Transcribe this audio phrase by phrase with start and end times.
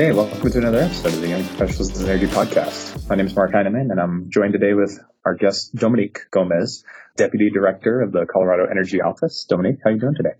[0.00, 3.06] Okay, welcome to another episode of the Young Professionals in Energy Podcast.
[3.06, 6.84] My name is Mark Heineman, and I'm joined today with our guest Dominique Gomez,
[7.18, 9.44] Deputy Director of the Colorado Energy Office.
[9.46, 10.36] Dominique, how are you doing today?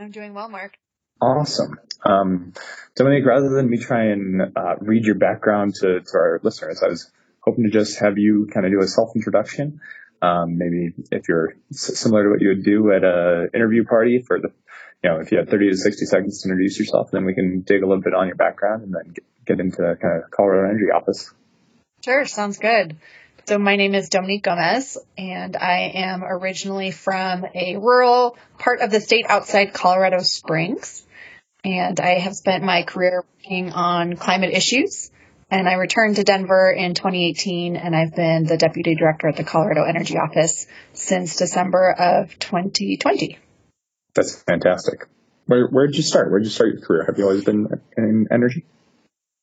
[0.00, 0.76] I'm doing well, Mark.
[1.22, 1.78] Awesome.
[2.04, 2.52] Um,
[2.96, 6.88] Dominique, rather than me try and uh, read your background to, to our listeners, I
[6.88, 7.12] was
[7.44, 9.80] hoping to just have you kind of do a self-introduction.
[10.20, 14.20] Um, maybe if you're s- similar to what you would do at a interview party
[14.26, 14.48] for the,
[15.02, 17.62] you know, if you had 30 to 60 seconds to introduce yourself, then we can
[17.62, 20.68] dig a little bit on your background and then get, get into kind of Colorado
[20.68, 21.32] Energy Office.
[22.04, 22.96] Sure, sounds good.
[23.46, 28.90] So my name is Dominique Gomez, and I am originally from a rural part of
[28.90, 31.04] the state outside Colorado Springs.
[31.64, 35.10] And I have spent my career working on climate issues.
[35.50, 39.42] And I returned to Denver in 2018, and I've been the deputy director at the
[39.42, 43.36] Colorado Energy Office since December of 2020.
[44.14, 45.08] That's fantastic.
[45.46, 46.30] Where, where did you start?
[46.30, 47.04] Where did you start your career?
[47.06, 48.64] Have you always been in energy?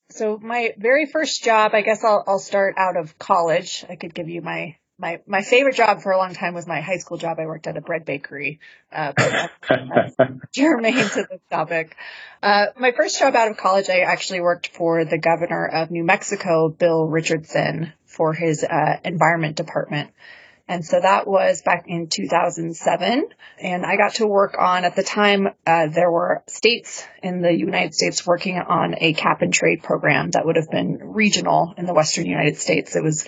[0.09, 3.83] So my very first job, I guess I'll, I'll start out of college.
[3.89, 6.79] I could give you my, my, my favorite job for a long time was my
[6.79, 7.39] high school job.
[7.39, 10.15] I worked at a bread bakery, uh, but that's
[10.55, 11.95] germane to this topic.
[12.41, 16.05] Uh, my first job out of college, I actually worked for the governor of New
[16.05, 20.11] Mexico, Bill Richardson, for his, uh, environment department.
[20.67, 23.29] And so that was back in 2007.
[23.59, 27.53] And I got to work on, at the time, uh, there were states in the
[27.53, 31.85] United States working on a cap and trade program that would have been regional in
[31.85, 32.95] the Western United States.
[32.95, 33.27] It was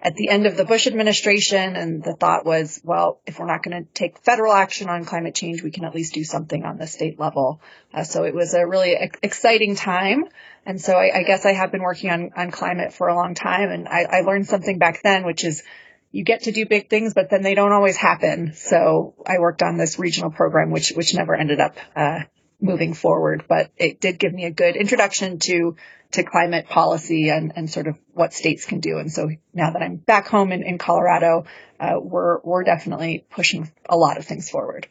[0.00, 1.76] at the end of the Bush administration.
[1.76, 5.34] And the thought was, well, if we're not going to take federal action on climate
[5.34, 7.60] change, we can at least do something on the state level.
[7.92, 10.24] Uh, so it was a really ex- exciting time.
[10.64, 13.34] And so I, I, guess I have been working on, on climate for a long
[13.34, 13.70] time.
[13.70, 15.62] And I, I learned something back then, which is
[16.10, 18.54] you get to do big things, but then they don't always happen.
[18.54, 22.20] So I worked on this regional program, which, which never ended up, uh,
[22.60, 25.76] moving forward, but it did give me a good introduction to,
[26.12, 28.98] to climate policy and, and sort of what states can do.
[28.98, 31.44] And so now that I'm back home in, in Colorado,
[31.78, 34.88] uh, we're, we're definitely pushing a lot of things forward.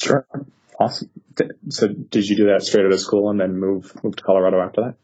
[0.00, 0.26] Sure.
[0.80, 1.10] Awesome.
[1.68, 4.60] So did you do that straight out of school and then move, move to Colorado
[4.60, 4.94] after that?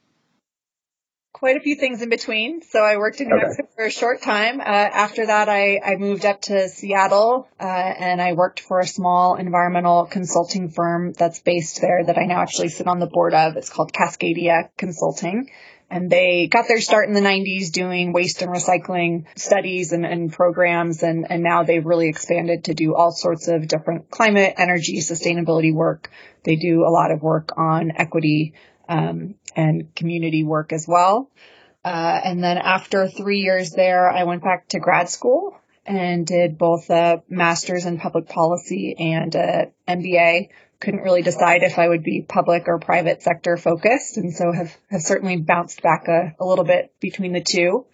[1.36, 2.62] Quite a few things in between.
[2.62, 3.44] So I worked in New okay.
[3.48, 4.58] Mexico for a short time.
[4.58, 8.86] Uh, after that, I, I moved up to Seattle, uh, and I worked for a
[8.86, 13.34] small environmental consulting firm that's based there that I now actually sit on the board
[13.34, 13.58] of.
[13.58, 15.50] It's called Cascadia Consulting.
[15.90, 20.32] And they got their start in the 90s doing waste and recycling studies and, and
[20.32, 21.02] programs.
[21.02, 25.72] And, and now they've really expanded to do all sorts of different climate, energy, sustainability
[25.72, 26.10] work.
[26.44, 28.54] They do a lot of work on equity
[28.88, 31.30] um, and community work as well.
[31.84, 36.58] Uh, and then after three years there, I went back to grad school and did
[36.58, 40.48] both a master's in public policy and a MBA.
[40.80, 44.76] Couldn't really decide if I would be public or private sector focused, and so have,
[44.90, 47.86] have certainly bounced back a, a little bit between the two.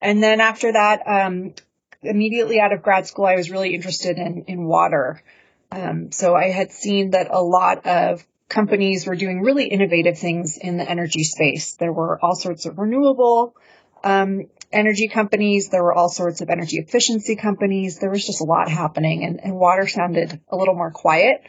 [0.00, 1.54] And then after that, um,
[2.02, 5.22] immediately out of grad school, I was really interested in in water.
[5.70, 10.58] Um, so I had seen that a lot of companies were doing really innovative things
[10.58, 11.76] in the energy space.
[11.76, 13.54] There were all sorts of renewable
[14.02, 15.68] um, energy companies.
[15.70, 17.98] There were all sorts of energy efficiency companies.
[17.98, 21.42] There was just a lot happening, and, and water sounded a little more quiet.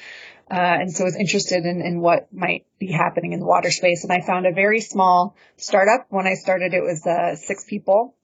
[0.50, 3.72] Uh, and so I was interested in, in what might be happening in the water
[3.72, 4.04] space.
[4.04, 6.08] And I found a very small startup.
[6.10, 8.16] When I started, it was uh, six people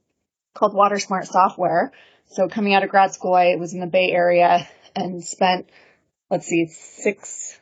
[0.54, 1.94] called WaterSmart Software.
[2.28, 5.70] So coming out of grad school, I was in the Bay Area and spent,
[6.30, 7.58] let's see, six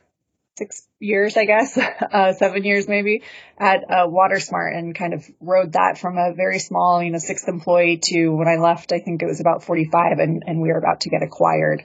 [0.58, 1.78] six years, I guess,
[2.12, 3.24] uh, seven years maybe
[3.58, 7.48] at uh, WaterSmart and kind of rode that from a very small, you know, sixth
[7.48, 10.78] employee to when I left, I think it was about 45 and, and we were
[10.78, 11.84] about to get acquired.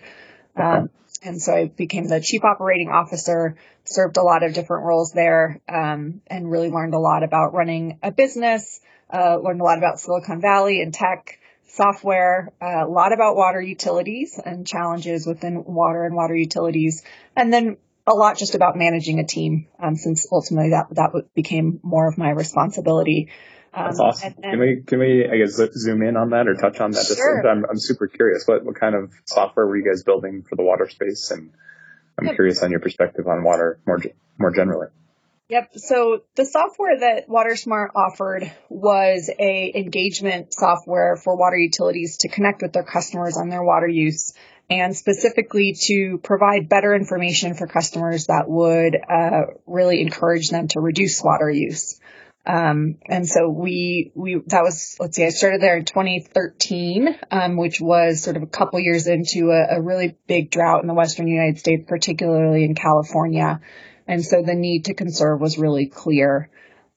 [0.57, 0.91] Um,
[1.23, 5.61] and so I became the chief operating officer, served a lot of different roles there,
[5.69, 8.81] um, and really learned a lot about running a business,
[9.13, 13.61] uh, learned a lot about Silicon Valley and tech, software, uh, a lot about water
[13.61, 17.05] utilities and challenges within water and water utilities,
[17.37, 17.77] and then
[18.07, 22.19] a lot just about managing a team, um, since ultimately that that became more of
[22.19, 23.31] my responsibility.
[23.73, 24.35] Um, That's awesome.
[24.37, 26.91] And, and can we can we I guess zoom in on that or touch on
[26.93, 27.05] that?
[27.05, 27.49] Sure.
[27.49, 28.45] I'm I'm super curious.
[28.47, 31.31] What what kind of software were you guys building for the water space?
[31.31, 31.51] And
[32.19, 32.35] I'm yep.
[32.35, 34.01] curious on your perspective on water more
[34.39, 34.89] more generally.
[35.51, 35.71] Yep.
[35.79, 42.63] So the software that WaterSmart offered was a engagement software for water utilities to connect
[42.63, 44.33] with their customers on their water use
[44.71, 50.81] and specifically to provide better information for customers that would uh, really encourage them to
[50.81, 52.01] reduce water use.
[52.47, 57.57] Um, and so we, we, that was, let's see, I started there in 2013, um,
[57.57, 60.95] which was sort of a couple years into a, a, really big drought in the
[60.95, 63.61] Western United States, particularly in California.
[64.07, 66.49] And so the need to conserve was really clear.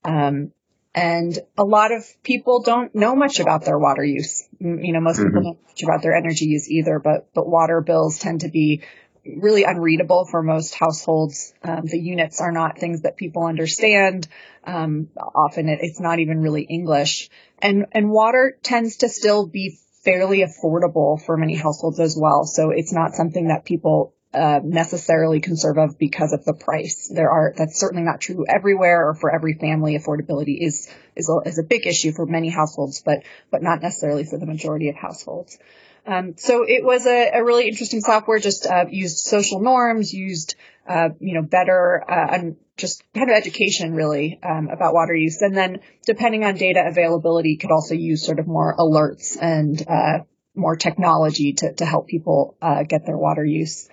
[0.06, 0.54] Um,
[0.95, 4.48] and a lot of people don't know much about their water use.
[4.60, 5.28] You know, most mm-hmm.
[5.28, 8.50] people don't know much about their energy use either, but, but water bills tend to
[8.50, 8.84] be
[9.25, 11.54] really unreadable for most households.
[11.63, 14.28] Um, the units are not things that people understand.
[14.66, 17.30] Um, often it, it's not even really English.
[17.60, 22.44] And, and water tends to still be fairly affordable for many households as well.
[22.44, 27.12] So it's not something that people uh, necessarily conservative because of the price.
[27.13, 29.97] There are that's certainly not true everywhere or for every family.
[29.97, 33.19] Affordability is is a, is a big issue for many households, but
[33.51, 35.57] but not necessarily for the majority of households.
[36.06, 38.38] Um, so it was a, a, really interesting software.
[38.38, 40.56] Just uh, used social norms, used
[40.88, 45.41] uh, you know better uh, and just kind of education really um, about water use,
[45.41, 50.24] and then depending on data availability, could also use sort of more alerts and uh,
[50.56, 53.88] more technology to to help people uh, get their water use.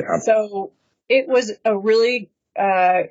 [0.00, 0.18] Yeah.
[0.22, 0.72] So
[1.08, 3.02] it was a really uh,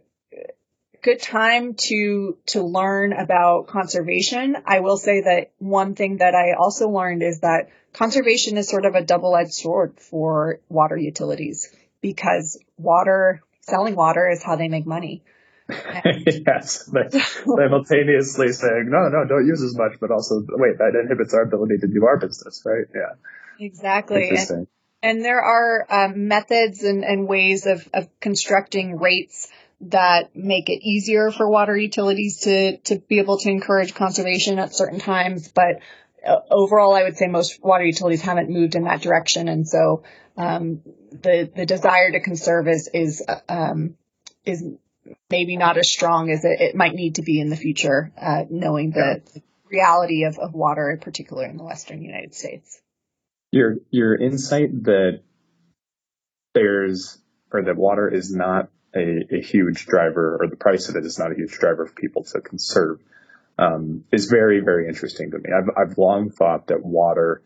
[1.03, 4.57] good time to to learn about conservation.
[4.65, 8.85] I will say that one thing that I also learned is that conservation is sort
[8.85, 11.69] of a double-edged sword for water utilities
[12.01, 15.23] because water selling water is how they make money.
[15.69, 16.89] yes,
[17.45, 21.75] simultaneously saying no, no, don't use as much, but also wait, that inhibits our ability
[21.81, 22.85] to do our business, right?
[22.93, 24.23] Yeah, exactly.
[24.23, 24.67] Interesting.
[25.03, 29.49] And there are um, methods and, and ways of, of constructing rates
[29.81, 34.73] that make it easier for water utilities to, to be able to encourage conservation at
[34.73, 35.49] certain times.
[35.49, 35.81] But
[36.25, 39.49] uh, overall, I would say most water utilities haven't moved in that direction.
[39.49, 40.03] And so,
[40.37, 43.95] um, the, the desire to conserve is, is, uh, um,
[44.45, 44.63] is
[45.29, 48.45] maybe not as strong as it, it might need to be in the future, uh,
[48.49, 49.21] knowing the
[49.69, 52.81] reality of, of water, in particular in the Western United States
[53.53, 55.21] your your insight that
[56.55, 57.19] there's
[57.51, 61.19] or that water is not a, a, huge driver or the price of it is
[61.19, 62.99] not a huge driver for people to conserve
[63.59, 65.51] um, is very very interesting to me.
[65.55, 67.43] I've I've long thought that water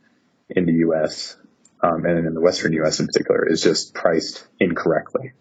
[0.50, 1.36] in the U.S.
[1.83, 3.01] Um, and in the Western U.S.
[3.01, 5.33] in particular is just priced incorrectly,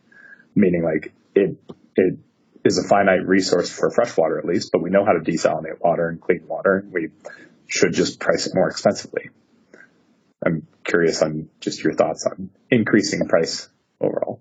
[0.57, 1.57] meaning like it
[1.95, 2.19] it
[2.65, 5.81] is a finite resource for fresh water at least, but we know how to desalinate
[5.81, 6.85] water and clean water.
[6.91, 7.11] We
[7.69, 9.31] should just price it more expensively.
[10.45, 13.69] I'm curious on just your thoughts on increasing price
[14.01, 14.41] overall.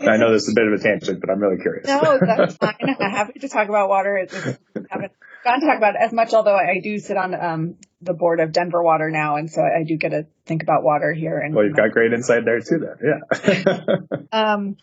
[0.00, 1.86] I know this is a bit of a tangent, but I'm really curious.
[1.86, 2.74] No, that's fine.
[3.00, 4.16] I'm happy to talk about water.
[4.18, 4.58] It's, it's,
[4.90, 5.12] haven't
[5.44, 8.40] gotten to talk about it as much, although I do sit on um, the board
[8.40, 11.38] of Denver Water now, and so I do get to think about water here.
[11.38, 12.80] And well, you've got great insight there too.
[12.80, 13.20] Then,
[13.52, 13.94] yeah.
[14.32, 14.76] um,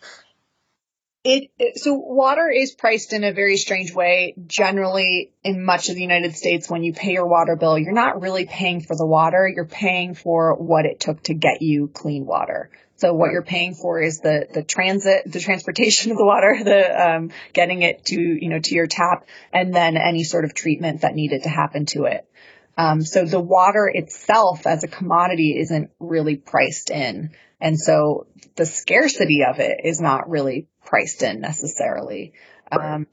[1.24, 4.34] it, so water is priced in a very strange way.
[4.46, 8.20] Generally, in much of the United States, when you pay your water bill, you're not
[8.20, 9.48] really paying for the water.
[9.48, 12.70] You're paying for what it took to get you clean water.
[12.96, 17.08] So what you're paying for is the the transit, the transportation of the water, the
[17.08, 21.02] um, getting it to you know to your tap, and then any sort of treatment
[21.02, 22.28] that needed to happen to it.
[22.76, 27.30] Um, so the water itself as a commodity isn't really priced in.
[27.60, 28.26] And so
[28.56, 32.32] the scarcity of it is not really priced in necessarily.
[32.70, 32.94] Right.
[32.94, 33.06] Um,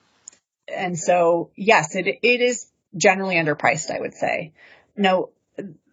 [0.68, 4.54] and so yes, it, it is generally underpriced, I would say.
[4.96, 5.30] Now,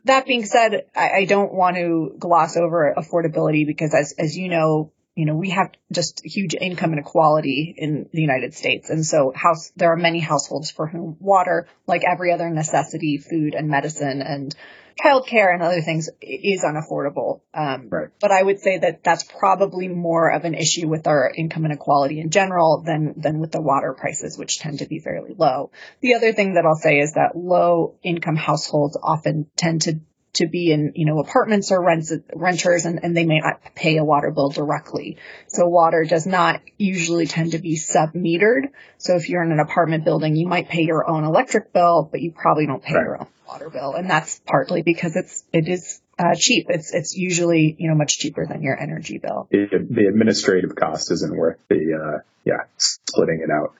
[0.04, 4.48] that being said, I, I don't want to gloss over affordability because as, as you
[4.48, 8.90] know, you know, we have just huge income inequality in the United States.
[8.90, 13.54] And so house, there are many households for whom water, like every other necessity, food
[13.54, 14.54] and medicine and
[15.02, 17.40] childcare and other things is unaffordable.
[17.52, 18.08] Um, right.
[18.20, 22.20] but I would say that that's probably more of an issue with our income inequality
[22.20, 25.70] in general than, than with the water prices, which tend to be fairly low.
[26.00, 30.00] The other thing that I'll say is that low income households often tend to
[30.36, 33.96] to be in, you know, apartments or rents, renters and, and they may not pay
[33.98, 35.18] a water bill directly.
[35.48, 38.70] So water does not usually tend to be sub-metered.
[38.98, 42.20] So if you're in an apartment building, you might pay your own electric bill, but
[42.20, 43.02] you probably don't pay right.
[43.02, 43.94] your own water bill.
[43.94, 46.66] And that's partly because it's, it is uh, cheap.
[46.68, 49.48] It's it's usually you know much cheaper than your energy bill.
[49.50, 53.74] It, the administrative cost isn't worth the uh, yeah splitting it out.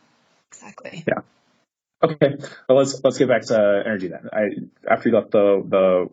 [0.52, 1.04] Exactly.
[1.06, 1.20] Yeah.
[2.02, 2.36] Okay.
[2.68, 4.28] Well, let's let's get back to energy then.
[4.32, 6.08] I after you left the the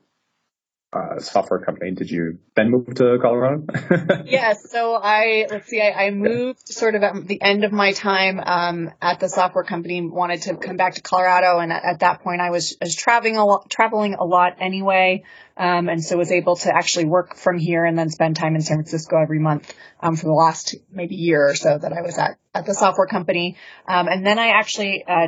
[0.94, 1.92] uh, software company.
[1.92, 3.66] Did you then move to Colorado?
[4.26, 4.70] yes.
[4.70, 8.40] So I, let's see, I, I moved sort of at the end of my time,
[8.40, 11.60] um, at the software company, wanted to come back to Colorado.
[11.60, 15.24] And at, at that point I was, was traveling a lot, traveling a lot anyway.
[15.56, 18.62] Um, and so was able to actually work from here and then spend time in
[18.62, 22.18] San Francisco every month, um, for the last maybe year or so that I was
[22.18, 23.58] at, at the software company.
[23.88, 25.28] Um, and then I actually, uh,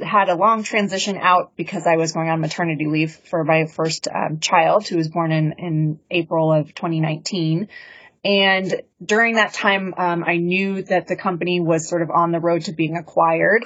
[0.00, 4.08] had a long transition out because I was going on maternity leave for my first
[4.08, 7.68] um, child who was born in, in April of 2019.
[8.24, 12.40] and during that time, um, I knew that the company was sort of on the
[12.40, 13.64] road to being acquired.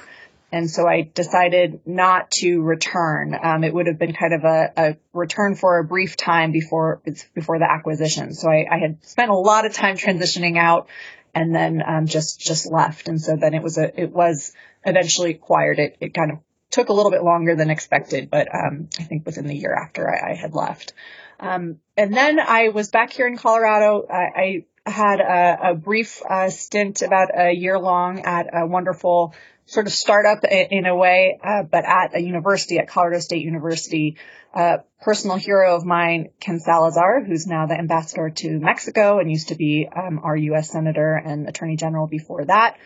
[0.53, 3.37] And so I decided not to return.
[3.41, 7.01] Um, it would have been kind of a, a, return for a brief time before
[7.33, 8.33] before the acquisition.
[8.33, 10.89] So I, I had spent a lot of time transitioning out,
[11.33, 13.07] and then um, just just left.
[13.07, 14.51] And so then it was a it was
[14.85, 15.79] eventually acquired.
[15.79, 16.39] It it kind of
[16.71, 20.09] took a little bit longer than expected, but um, I think within the year after
[20.09, 20.93] I, I had left.
[21.39, 24.05] Um, and then I was back here in Colorado.
[24.09, 29.33] I, I had a, a brief uh, stint, about a year long, at a wonderful
[29.65, 34.17] sort of startup in a way, uh, but at a university, at Colorado State University.
[34.53, 39.47] A personal hero of mine, Ken Salazar, who's now the ambassador to Mexico and used
[39.47, 40.71] to be um, our U.S.
[40.71, 42.77] senator and attorney general before that,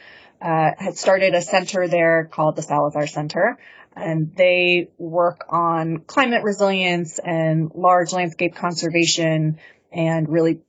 [0.42, 3.58] uh, had started a center there called the Salazar Center.
[3.96, 9.60] And they work on climate resilience and large landscape conservation
[9.92, 10.60] and really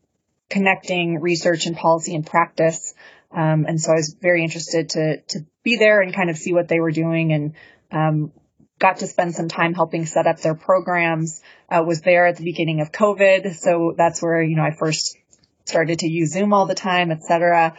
[0.48, 2.94] connecting research and policy and practice.
[3.32, 6.52] Um, and so I was very interested to to be there and kind of see
[6.52, 7.54] what they were doing and
[7.90, 8.32] um,
[8.78, 11.42] got to spend some time helping set up their programs.
[11.68, 15.16] Uh, was there at the beginning of COVID, so that's where you know I first
[15.64, 17.76] started to use Zoom all the time, et cetera.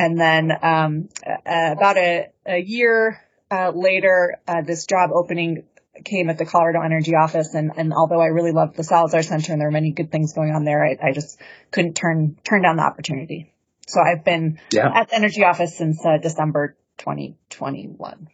[0.00, 5.64] And then um, uh, about a, a year uh, later, uh, this job opening
[6.06, 9.52] came at the Colorado Energy office, and, and although I really loved the Salazar Center
[9.52, 11.38] and there were many good things going on there, I, I just
[11.70, 13.52] couldn't turn turn down the opportunity.
[13.88, 14.88] So I've been yeah.
[14.88, 18.28] at the energy office since uh, December 2021.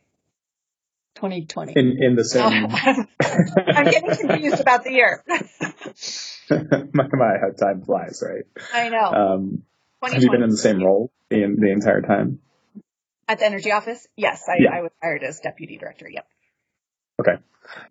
[1.17, 1.73] 2020.
[1.75, 2.67] In, in the same.
[3.67, 5.25] I'm getting confused about the year.
[6.93, 8.45] my, my, how time flies, right?
[8.73, 9.05] I know.
[9.05, 9.63] Um,
[10.03, 12.41] have you been in the same role the, the entire time?
[13.29, 14.07] At the energy office?
[14.17, 14.71] Yes, I, yeah.
[14.73, 16.09] I was hired as deputy director.
[16.09, 16.27] Yep.
[17.21, 17.43] Okay.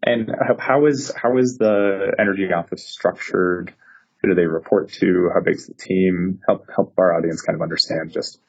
[0.02, 3.74] And how is how is the energy office structured?
[4.22, 5.30] Who do they report to?
[5.34, 6.40] How big's the team?
[6.48, 8.40] Help help our audience kind of understand just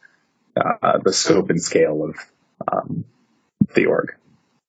[0.56, 2.16] uh, the scope and scale of
[2.72, 3.04] um,
[3.75, 4.14] the org.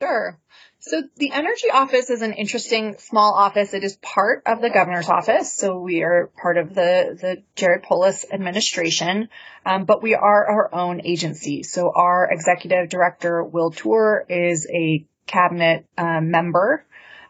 [0.02, 0.40] Sure.
[0.88, 3.74] So the energy office is an interesting small office.
[3.74, 5.54] It is part of the governor's office.
[5.54, 9.30] So we are part of the, the Jared Polis administration,
[9.66, 11.64] um, but we are our own agency.
[11.64, 16.86] So our executive director, Will Toor, is a cabinet um, member.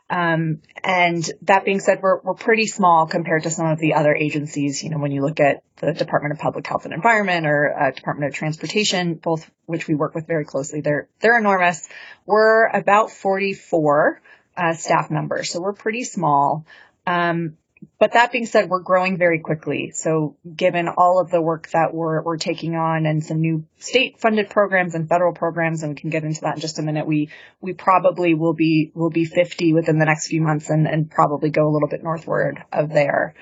[0.09, 4.15] Um, and that being said, we're, we're pretty small compared to some of the other
[4.15, 4.81] agencies.
[4.81, 7.91] You know, when you look at the Department of Public Health and Environment or uh,
[7.91, 11.87] Department of Transportation, both which we work with very closely, they're they're enormous.
[12.25, 14.21] We're about 44
[14.55, 16.65] uh, staff members, so we're pretty small.
[17.05, 17.57] Um,
[17.99, 19.91] but that being said, we're growing very quickly.
[19.91, 24.19] So given all of the work that we're, we're taking on and some new state
[24.19, 27.07] funded programs and federal programs, and we can get into that in just a minute,
[27.07, 31.09] we, we probably will be, will be 50 within the next few months and, and
[31.09, 33.33] probably go a little bit northward of there.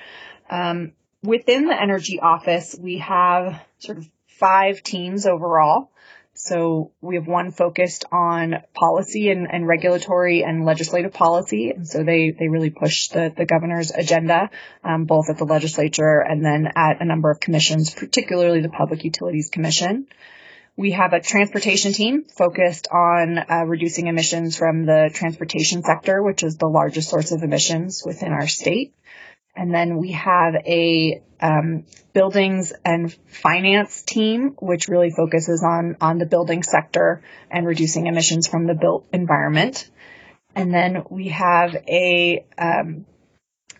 [0.49, 5.91] Um, within the energy office, we have sort of five teams overall.
[6.37, 11.71] So we have one focused on policy and, and, regulatory and legislative policy.
[11.71, 14.49] And so they, they really push the, the governor's agenda,
[14.83, 19.05] um, both at the legislature and then at a number of commissions, particularly the Public
[19.05, 20.07] Utilities Commission.
[20.75, 26.43] We have a transportation team focused on uh, reducing emissions from the transportation sector, which
[26.43, 28.93] is the largest source of emissions within our state.
[29.55, 36.17] And then we have a um, buildings and finance team, which really focuses on on
[36.17, 39.89] the building sector and reducing emissions from the built environment.
[40.55, 43.05] And then we have a um,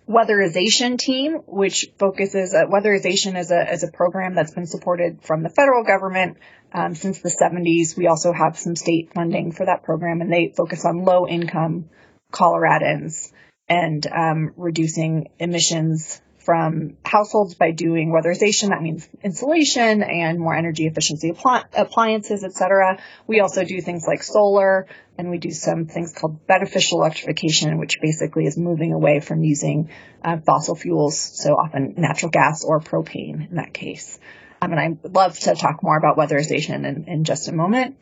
[0.08, 5.44] weatherization team, which focuses uh, weatherization as a as a program that's been supported from
[5.44, 6.38] the federal government
[6.74, 7.98] um, since the 70s.
[7.98, 11.90] We also have some state funding for that program, and they focus on low income
[12.32, 13.32] Coloradans
[13.68, 18.70] and um, reducing emissions from households by doing weatherization.
[18.70, 21.34] That means insulation and more energy efficiency
[21.74, 23.00] appliances, etc.
[23.26, 24.86] We also do things like solar,
[25.18, 29.90] and we do some things called beneficial electrification, which basically is moving away from using
[30.24, 34.20] uh, fossil fuels, so often natural gas or propane in that case.
[34.62, 37.98] Um, and I'd love to talk more about weatherization in, in just a moment.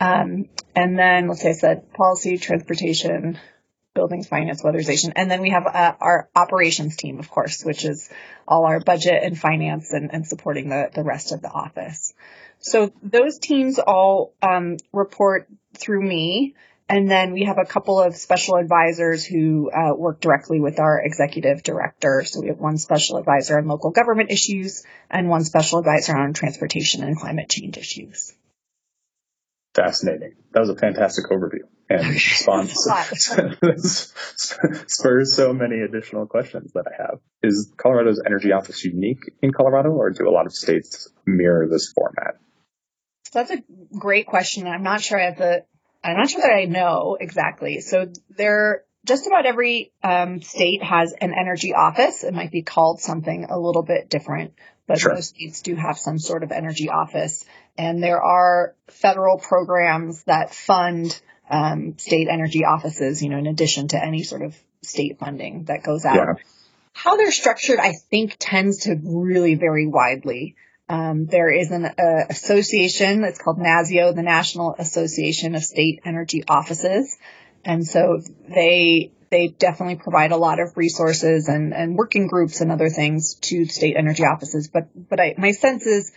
[0.00, 3.38] Um, and then, let's say I said policy, transportation,
[3.94, 5.12] buildings, finance, weatherization.
[5.16, 8.10] And then we have uh, our operations team, of course, which is
[8.46, 12.12] all our budget and finance and, and supporting the, the rest of the office.
[12.58, 16.54] So those teams all um, report through me.
[16.86, 21.00] And then we have a couple of special advisors who uh, work directly with our
[21.02, 22.24] executive director.
[22.26, 26.34] So we have one special advisor on local government issues and one special advisor on
[26.34, 28.34] transportation and climate change issues.
[29.74, 30.34] Fascinating.
[30.52, 31.62] That was a fantastic overview
[32.00, 32.74] and response
[34.86, 37.20] spurs so many additional questions that I have.
[37.42, 41.92] Is Colorado's energy office unique in Colorado or do a lot of states mirror this
[41.94, 42.36] format?
[43.32, 43.62] That's a
[43.98, 44.66] great question.
[44.66, 45.64] I'm not sure I have the,
[46.02, 47.80] I'm not sure that I know exactly.
[47.80, 52.24] So there, just about every um, state has an energy office.
[52.24, 54.54] It might be called something a little bit different,
[54.86, 55.14] but sure.
[55.14, 57.44] most states do have some sort of energy office.
[57.76, 61.20] And there are federal programs that fund
[61.50, 65.82] um, state energy offices, you know, in addition to any sort of state funding that
[65.82, 66.16] goes out.
[66.16, 66.34] Yeah.
[66.92, 70.56] How they're structured, I think, tends to really vary widely.
[70.88, 76.44] Um, there is an uh, association that's called NASEO, the National Association of State Energy
[76.46, 77.16] Offices,
[77.64, 82.70] and so they they definitely provide a lot of resources and, and working groups and
[82.70, 84.68] other things to state energy offices.
[84.68, 86.12] But but I, my sense is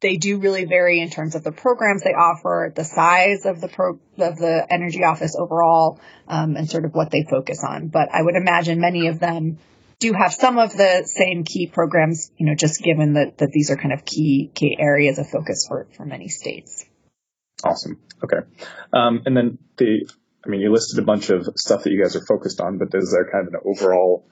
[0.00, 3.68] they do really vary in terms of the programs they offer, the size of the
[3.68, 7.88] pro of the energy office overall, um, and sort of what they focus on.
[7.88, 9.58] But I would imagine many of them
[9.98, 13.70] do have some of the same key programs, you know, just given that, that these
[13.70, 16.84] are kind of key key areas of focus for, for many states.
[17.64, 18.00] Awesome.
[18.22, 18.46] Okay.
[18.92, 20.08] Um, and then the,
[20.44, 22.94] I mean, you listed a bunch of stuff that you guys are focused on, but
[22.94, 24.24] is there kind of an overall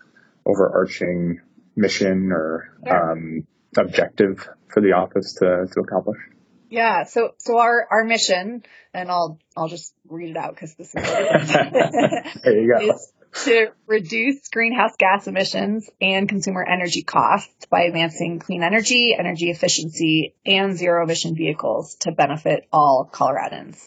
[0.47, 1.41] overarching
[1.75, 3.13] mission or sure.
[3.13, 3.47] um,
[3.77, 6.19] objective for the office to, to accomplish?
[6.69, 7.05] Yeah.
[7.05, 11.03] So, so our, our mission, and I'll, I'll just read it out because this is,
[12.43, 12.95] there you go.
[12.95, 13.13] is
[13.45, 20.35] to reduce greenhouse gas emissions and consumer energy costs by advancing clean energy, energy efficiency,
[20.45, 23.79] and zero emission vehicles to benefit all Coloradans.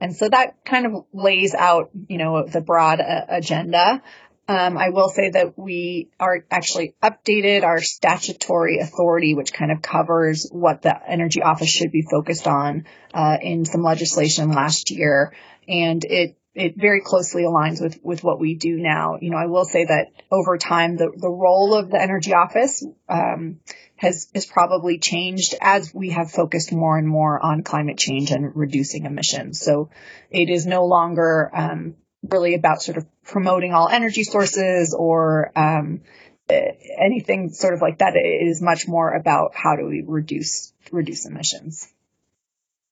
[0.00, 4.02] And so that kind of lays out, you know, the broad uh, agenda.
[4.48, 9.82] Um, I will say that we are actually updated our statutory authority, which kind of
[9.82, 15.34] covers what the Energy Office should be focused on uh, in some legislation last year,
[15.68, 19.18] and it it very closely aligns with with what we do now.
[19.20, 22.82] You know, I will say that over time, the the role of the Energy Office
[23.06, 23.60] um,
[23.96, 28.56] has has probably changed as we have focused more and more on climate change and
[28.56, 29.60] reducing emissions.
[29.60, 29.90] So
[30.30, 31.96] it is no longer um,
[32.30, 36.02] really about sort of promoting all energy sources or um,
[36.50, 38.14] anything sort of like that.
[38.16, 41.88] It is much more about how do we reduce reduce emissions.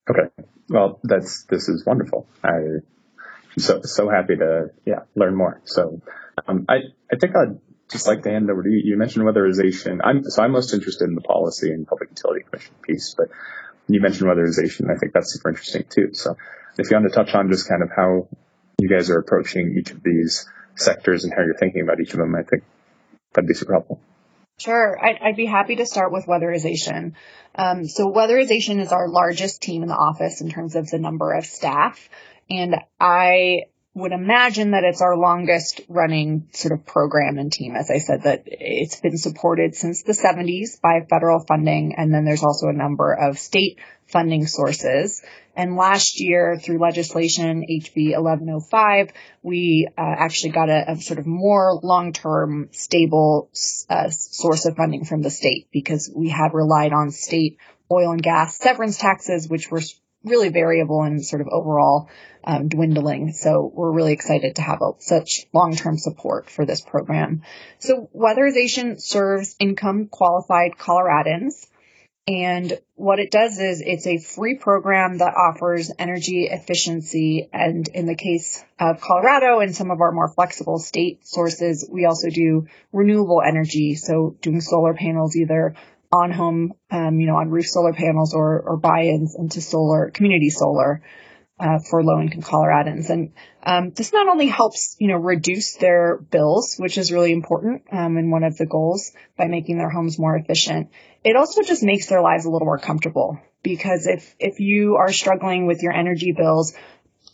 [0.09, 0.29] Okay,
[0.68, 2.29] well, that's this is wonderful.
[2.44, 2.81] I
[3.59, 5.61] so so happy to yeah learn more.
[5.64, 6.01] So
[6.46, 6.77] um, I
[7.12, 7.59] I think I'd
[7.90, 8.83] just like to hand over to you.
[8.85, 10.01] You mentioned weatherization.
[10.05, 13.29] I'm so I'm most interested in the policy and public utility commission piece, but
[13.88, 14.90] you mentioned weatherization.
[14.90, 16.11] I think that's super interesting too.
[16.12, 16.37] So
[16.79, 18.29] if you want to touch on just kind of how
[18.78, 22.18] you guys are approaching each of these sectors and how you're thinking about each of
[22.18, 22.62] them, I think
[23.32, 24.00] that'd be super helpful.
[24.58, 24.98] Sure.
[25.02, 27.12] I'd, I'd be happy to start with weatherization.
[27.54, 31.32] Um, so weatherization is our largest team in the office in terms of the number
[31.34, 32.08] of staff.
[32.48, 37.74] And I would imagine that it's our longest running sort of program and team.
[37.74, 41.94] As I said, that it's been supported since the 70s by federal funding.
[41.96, 43.78] And then there's also a number of state
[44.09, 45.23] funding sources.
[45.57, 51.27] And last year through legislation HB 1105, we uh, actually got a, a, sort of
[51.27, 53.51] more long-term stable
[53.88, 57.59] uh, source of funding from the state because we had relied on state
[57.90, 59.81] oil and gas severance taxes, which were
[60.25, 62.11] really variable and sort of overall
[62.45, 63.33] um, dwindling.
[63.33, 67.42] So we're really excited to have a, such long-term support for this program.
[67.79, 71.66] So weatherization serves income qualified Coloradans.
[72.28, 77.48] And what it does is it's a free program that offers energy efficiency.
[77.52, 82.04] And in the case of Colorado and some of our more flexible state sources, we
[82.04, 83.94] also do renewable energy.
[83.94, 85.76] So doing solar panels either
[86.12, 90.50] on home, um, you know, on roof solar panels or, or buy-ins into solar, community
[90.50, 91.02] solar
[91.59, 93.09] uh, for low-income Coloradans.
[93.11, 97.83] And um, this not only helps, you know, reduce their bills, which is really important
[97.90, 100.90] um, and one of the goals by making their homes more efficient.
[101.25, 105.12] It also just makes their lives a little more comfortable because if if you are
[105.12, 106.75] struggling with your energy bills,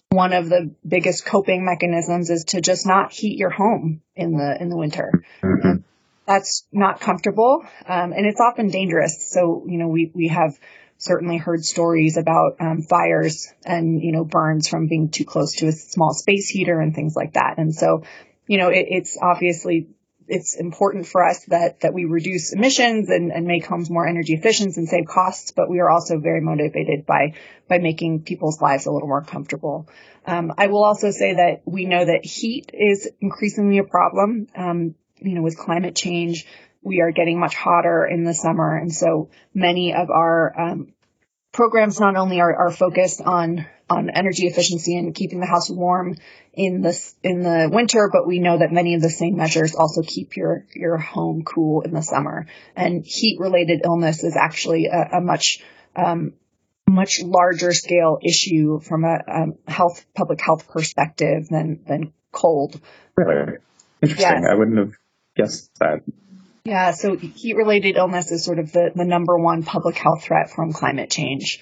[0.09, 4.57] one of the biggest coping mechanisms is to just not heat your home in the
[4.61, 5.25] in the winter.
[5.43, 5.83] Mm-hmm.
[6.27, 9.31] That's not comfortable, um, and it's often dangerous.
[9.31, 10.59] So you know, we we have
[11.03, 15.67] certainly heard stories about um, fires and you know burns from being too close to
[15.67, 17.55] a small space heater and things like that.
[17.59, 18.05] And so,
[18.47, 19.89] you know, it, it's obviously
[20.29, 24.35] it's important for us that that we reduce emissions and, and make homes more energy
[24.35, 27.35] efficient and save costs, but we are also very motivated by
[27.69, 29.89] by making people's lives a little more comfortable.
[30.25, 34.47] Um, I will also say that we know that heat is increasingly a problem.
[34.55, 36.47] Um, you know, with climate change,
[36.83, 38.77] we are getting much hotter in the summer.
[38.77, 40.93] And so many of our um,
[41.53, 46.17] programs not only are, are focused on on energy efficiency and keeping the house warm
[46.55, 50.03] in this in the winter, but we know that many of the same measures also
[50.03, 52.47] keep your your home cool in the summer.
[52.75, 55.63] And heat related illness is actually a, a much
[55.95, 56.33] um,
[56.89, 62.81] much larger scale issue from a um, health public health perspective than than cold.
[63.17, 63.59] Really
[64.01, 64.47] interesting.
[64.51, 64.93] I wouldn't have
[65.37, 66.01] guessed that.
[66.65, 70.51] Yeah, so heat related illness is sort of the, the number one public health threat
[70.51, 71.61] from climate change.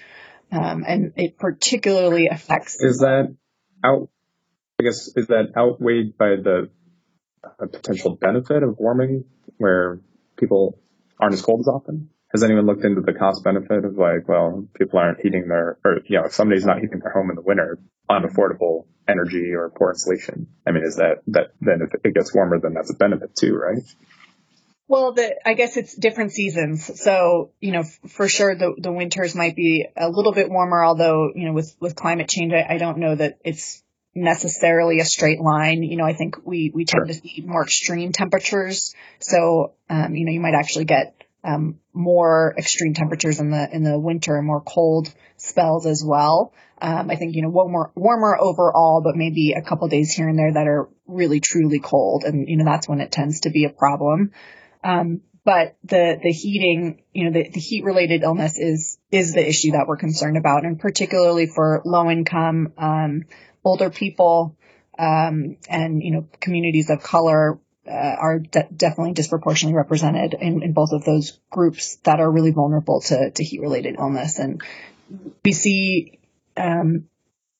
[0.51, 2.75] Um, and it particularly affects.
[2.79, 3.35] Is that
[3.83, 4.09] out?
[4.79, 6.69] I guess is that outweighed by the
[7.57, 9.25] potential benefit of warming,
[9.57, 10.01] where
[10.37, 10.79] people
[11.19, 12.09] aren't as cold as often?
[12.33, 15.99] Has anyone looked into the cost benefit of like, well, people aren't heating their, or
[16.07, 17.77] you know, if somebody's not heating their home in the winter,
[18.09, 20.47] unaffordable energy or poor insulation.
[20.65, 23.55] I mean, is that that then if it gets warmer, then that's a benefit too,
[23.55, 23.83] right?
[24.91, 27.01] Well, the, I guess it's different seasons.
[27.01, 31.31] So, you know, for sure the, the winters might be a little bit warmer, although,
[31.33, 33.81] you know, with, with climate change, I, I don't know that it's
[34.13, 35.81] necessarily a straight line.
[35.81, 37.05] You know, I think we, we tend sure.
[37.05, 38.93] to see more extreme temperatures.
[39.19, 43.83] So, um, you know, you might actually get, um, more extreme temperatures in the, in
[43.83, 46.51] the winter, and more cold spells as well.
[46.81, 50.37] Um, I think, you know, warmer, warmer overall, but maybe a couple days here and
[50.37, 52.25] there that are really truly cold.
[52.25, 54.33] And, you know, that's when it tends to be a problem.
[54.83, 59.47] Um, but the the heating, you know, the, the heat related illness is is the
[59.47, 63.23] issue that we're concerned about, and particularly for low income, um,
[63.63, 64.55] older people,
[64.99, 67.59] um, and you know, communities of color.
[67.83, 72.51] Uh, are de- definitely disproportionately represented in, in both of those groups that are really
[72.51, 74.37] vulnerable to, to heat related illness.
[74.37, 74.61] And
[75.43, 76.19] we see
[76.55, 77.09] um,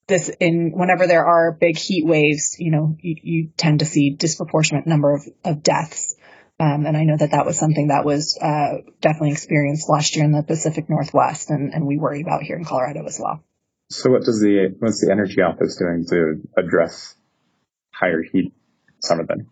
[0.06, 4.12] this in whenever there are big heat waves, you know, you, you tend to see
[4.12, 6.16] disproportionate number of, of deaths
[6.62, 10.24] um, and I know that that was something that was uh, definitely experienced last year
[10.24, 13.44] in the Pacific Northwest, and, and we worry about here in Colorado as well.
[13.90, 17.16] So, what does the what's the energy office doing to address
[17.92, 18.54] higher heat
[19.00, 19.48] summer then?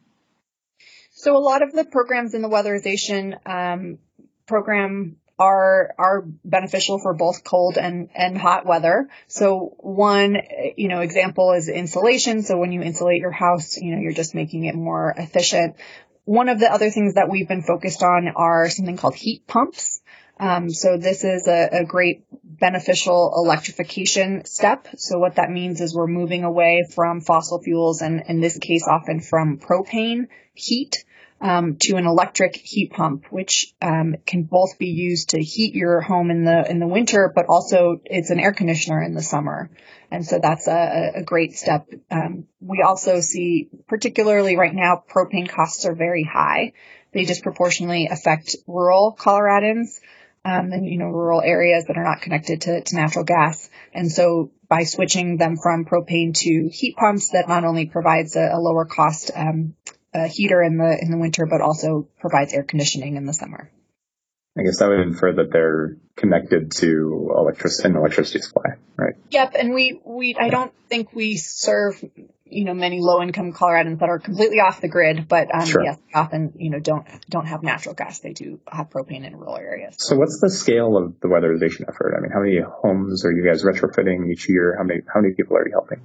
[1.10, 3.98] So, a lot of the programs in the weatherization um,
[4.46, 9.08] program are are beneficial for both cold and and hot weather.
[9.28, 10.38] So one
[10.76, 12.44] you know example is insulation.
[12.44, 15.78] So when you insulate your house, you know you're just making it more efficient
[16.30, 20.00] one of the other things that we've been focused on are something called heat pumps.
[20.40, 24.88] Um, so this is a, a, great beneficial electrification step.
[24.96, 28.88] So what that means is we're moving away from fossil fuels and in this case
[28.88, 31.04] often from propane heat
[31.42, 36.02] um, to an electric heat pump, which um, can both be used to heat your
[36.02, 39.70] home in the in the winter, but also it's an air conditioner in the summer.
[40.12, 41.88] And so that's a, a great step.
[42.12, 46.74] Um, we also see, particularly right now, propane costs are very high.
[47.14, 50.00] They disproportionately affect rural Coloradans.
[50.46, 53.70] Um, and you know rural areas that are not connected to, to natural gas.
[53.94, 58.52] And so by switching them from propane to heat pumps, that not only provides a,
[58.54, 59.76] a lower cost um,
[60.14, 63.72] a heater in the in the winter, but also provides air conditioning in the summer.
[64.58, 69.14] I guess that would infer that they're connected to electric an electricity supply, right?
[69.30, 72.04] Yep, and we we I don't think we serve
[72.46, 75.84] you know many low income Coloradans that are completely off the grid, but um, sure.
[75.84, 78.20] yes, often you know don't don't have natural gas.
[78.20, 79.96] They do have propane in rural areas.
[80.00, 82.16] So what's the scale of the weatherization effort?
[82.18, 84.76] I mean, how many homes are you guys retrofitting each year?
[84.78, 86.02] How many how many people are you helping?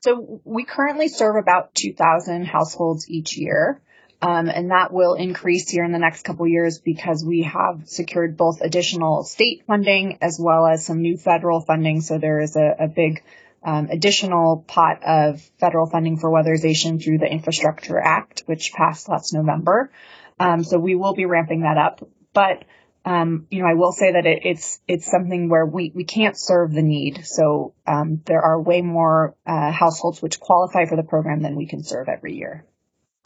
[0.00, 3.80] So we currently serve about 2,000 households each year.
[4.22, 8.36] Um, and that will increase here in the next couple years because we have secured
[8.36, 12.02] both additional state funding as well as some new federal funding.
[12.02, 13.22] So there is a, a big
[13.62, 19.32] um, additional pot of federal funding for weatherization through the Infrastructure Act, which passed last
[19.32, 19.90] November.
[20.38, 22.06] Um, so we will be ramping that up.
[22.32, 22.64] But
[23.04, 26.38] um, you know, I will say that it, it's it's something where we we can't
[26.38, 27.22] serve the need.
[27.24, 31.66] So um, there are way more uh, households which qualify for the program than we
[31.66, 32.66] can serve every year.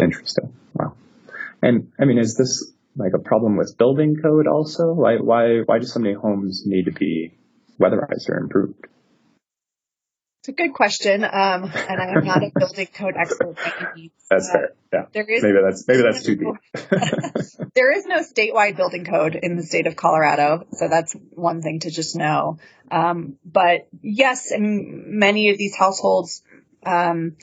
[0.00, 0.54] Interesting.
[0.74, 0.94] Wow.
[1.62, 4.92] And I mean, is this like a problem with building code also?
[4.92, 7.36] Why why why do so many homes need to be
[7.80, 8.86] weatherized or improved?
[10.44, 14.12] It's a good question, um, and I'm not a building code expert by any means.
[14.28, 14.74] That's uh, fair.
[14.92, 15.04] Yeah.
[15.10, 17.70] There is maybe that's maybe that's too deep.
[17.74, 21.80] there is no statewide building code in the state of Colorado, so that's one thing
[21.80, 22.58] to just know.
[22.90, 26.42] Um, but yes, and many of these households
[26.84, 27.36] um,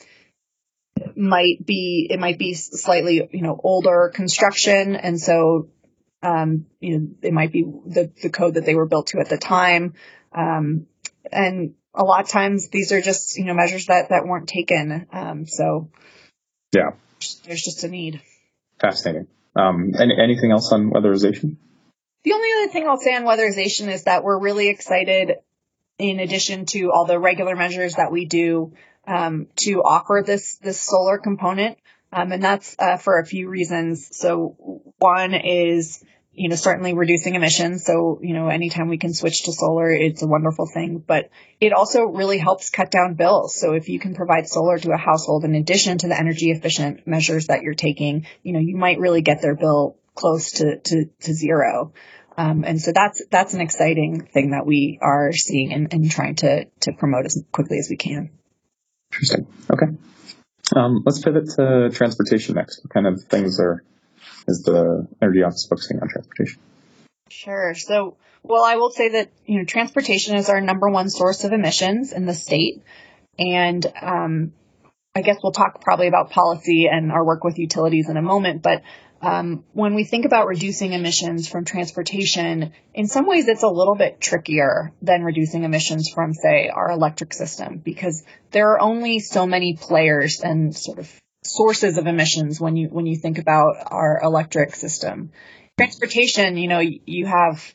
[1.16, 5.70] might be it might be slightly you know older construction, and so
[6.22, 9.28] um, you know it might be the the code that they were built to at
[9.28, 9.94] the time.
[10.32, 10.86] Um,
[11.32, 15.06] and a lot of times these are just, you know, measures that, that weren't taken.
[15.12, 15.90] Um, so
[16.72, 16.92] yeah,
[17.44, 18.20] there's just a need.
[18.80, 19.28] Fascinating.
[19.54, 21.56] Um, any, anything else on weatherization?
[22.24, 25.32] The only other thing I'll say on weatherization is that we're really excited,
[25.98, 28.72] in addition to all the regular measures that we do,
[29.06, 31.78] um, to offer this this solar component,
[32.12, 34.16] um, and that's uh, for a few reasons.
[34.16, 36.02] So one is
[36.34, 37.84] you know, certainly reducing emissions.
[37.84, 41.72] So, you know, anytime we can switch to solar, it's a wonderful thing, but it
[41.72, 43.54] also really helps cut down bills.
[43.60, 47.06] So if you can provide solar to a household in addition to the energy efficient
[47.06, 51.04] measures that you're taking, you know, you might really get their bill close to, to,
[51.20, 51.92] to zero.
[52.36, 56.36] Um, and so that's, that's an exciting thing that we are seeing and, and trying
[56.36, 58.30] to, to promote as quickly as we can.
[59.12, 59.46] Interesting.
[59.70, 59.86] Okay.
[60.74, 62.82] Um, let's pivot to transportation next.
[62.82, 63.84] What kind of things are
[64.48, 66.60] is the energy office focusing on transportation?
[67.30, 67.74] Sure.
[67.74, 71.52] So, well, I will say that, you know, transportation is our number one source of
[71.52, 72.82] emissions in the state.
[73.38, 74.52] And, um,
[75.14, 78.62] I guess we'll talk probably about policy and our work with utilities in a moment,
[78.62, 78.82] but
[79.22, 83.94] um, when we think about reducing emissions from transportation, in some ways it's a little
[83.94, 89.46] bit trickier than reducing emissions from, say, our electric system because there are only so
[89.46, 94.20] many players and sort of sources of emissions when you when you think about our
[94.22, 95.32] electric system.
[95.76, 97.74] Transportation, you know, you have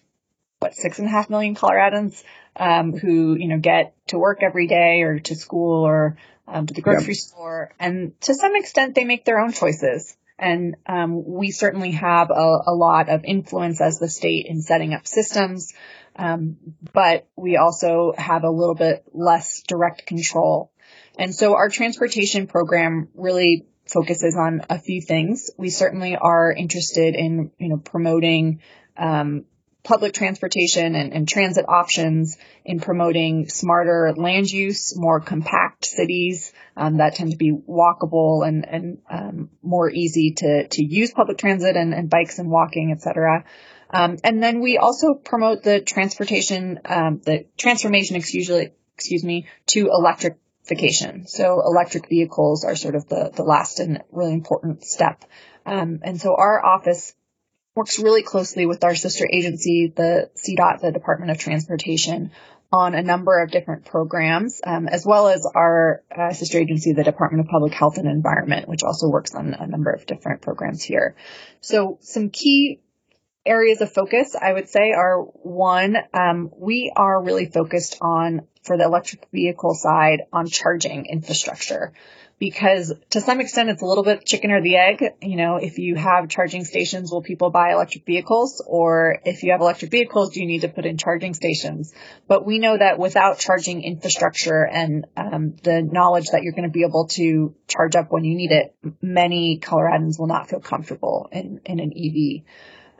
[0.60, 2.24] what six and a half million Coloradans
[2.56, 6.74] um, who you know get to work every day or to school or um, to
[6.74, 7.18] the grocery yep.
[7.18, 10.16] store, and to some extent they make their own choices.
[10.40, 14.94] And um, we certainly have a, a, lot of influence as the state in setting
[14.94, 15.74] up systems,
[16.16, 16.58] um,
[16.94, 20.72] but we also have a little bit less direct control
[21.18, 25.50] and so our transportation program really focuses on a few things.
[25.58, 28.62] We certainly are interested in, you know, promoting,
[28.98, 29.46] um,
[29.88, 36.98] public transportation and, and, transit options in promoting smarter land use, more compact cities um,
[36.98, 41.78] that tend to be walkable and, and um, more easy to, to use public transit
[41.78, 43.46] and, and bikes and walking, et cetera.
[43.90, 48.50] Um, and then we also promote the transportation, um, the transformation, excuse,
[48.96, 50.38] excuse me, to electric
[50.70, 51.28] electrification.
[51.28, 55.24] So electric vehicles are sort of the, the last and really important step.
[55.66, 57.14] Um, and so our office
[57.76, 62.32] works really closely with our sister agency, the CDOT, the Department of Transportation,
[62.72, 67.04] on a number of different programs, um, as well as our uh, sister agency, the
[67.04, 70.84] Department of Public Health and Environment, which also works on a number of different programs
[70.84, 71.16] here.
[71.62, 72.82] So some key
[73.46, 78.78] areas of focus, I would say, are one, um, we are really focused on, for
[78.78, 81.94] the electric vehicle side, on charging infrastructure.
[82.40, 85.04] Because to some extent, it's a little bit chicken or the egg.
[85.24, 88.64] You know, if you have charging stations, will people buy electric vehicles?
[88.68, 91.96] Or if you have electric vehicles, do you need to put in charging stations?
[92.28, 96.70] But we know that without charging infrastructure and um, the knowledge that you're going to
[96.70, 101.30] be able to charge up when you need it, many Coloradans will not feel comfortable
[101.32, 102.44] in, in an EV.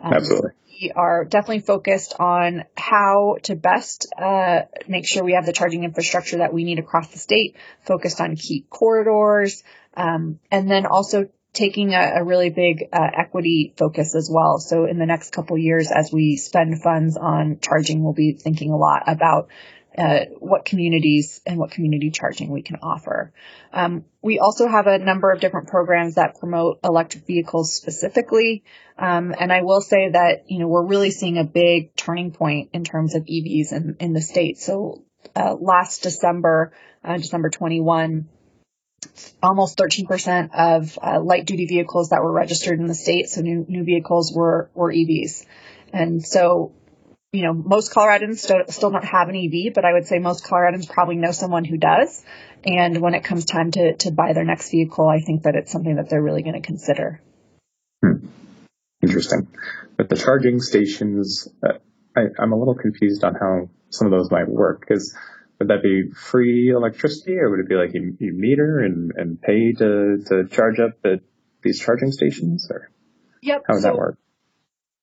[0.02, 0.52] Um, Absolutely.
[0.82, 5.84] We are definitely focused on how to best uh, make sure we have the charging
[5.84, 9.64] infrastructure that we need across the state, focused on key corridors,
[9.96, 14.60] um, and then also taking a, a really big uh, equity focus as well.
[14.60, 18.72] So in the next couple years, as we spend funds on charging, we'll be thinking
[18.72, 19.50] a lot about
[19.98, 23.34] uh, what communities and what community charging we can offer.
[23.74, 28.64] Um, we also have a number of different programs that promote electric vehicles specifically.
[28.98, 32.70] Um, and I will say that, you know, we're really seeing a big turning point
[32.74, 34.60] in terms of EVs in, in the state.
[34.60, 35.04] So,
[35.36, 38.30] uh, last December, uh, December 21,
[39.42, 43.66] almost 13% of uh, light duty vehicles that were registered in the state, so new,
[43.68, 45.46] new vehicles were, were EVs.
[45.94, 46.74] And so
[47.34, 50.46] you know, most Coloradans still, still don't have an EV, but I would say most
[50.46, 52.24] Coloradans probably know someone who does.
[52.66, 55.72] And when it comes time to, to buy their next vehicle, I think that it's
[55.72, 57.22] something that they're really going to consider.
[58.04, 58.28] Hmm.
[59.02, 59.48] Interesting.
[59.98, 61.74] But the charging stations, uh,
[62.16, 65.16] I, I'm a little confused on how some of those might work because
[65.60, 69.42] would that be free electricity or would it be like you, you meter and, and
[69.42, 71.22] pay to, to charge up at
[71.64, 72.92] these charging stations or
[73.42, 73.64] yep.
[73.68, 74.18] how would so that work?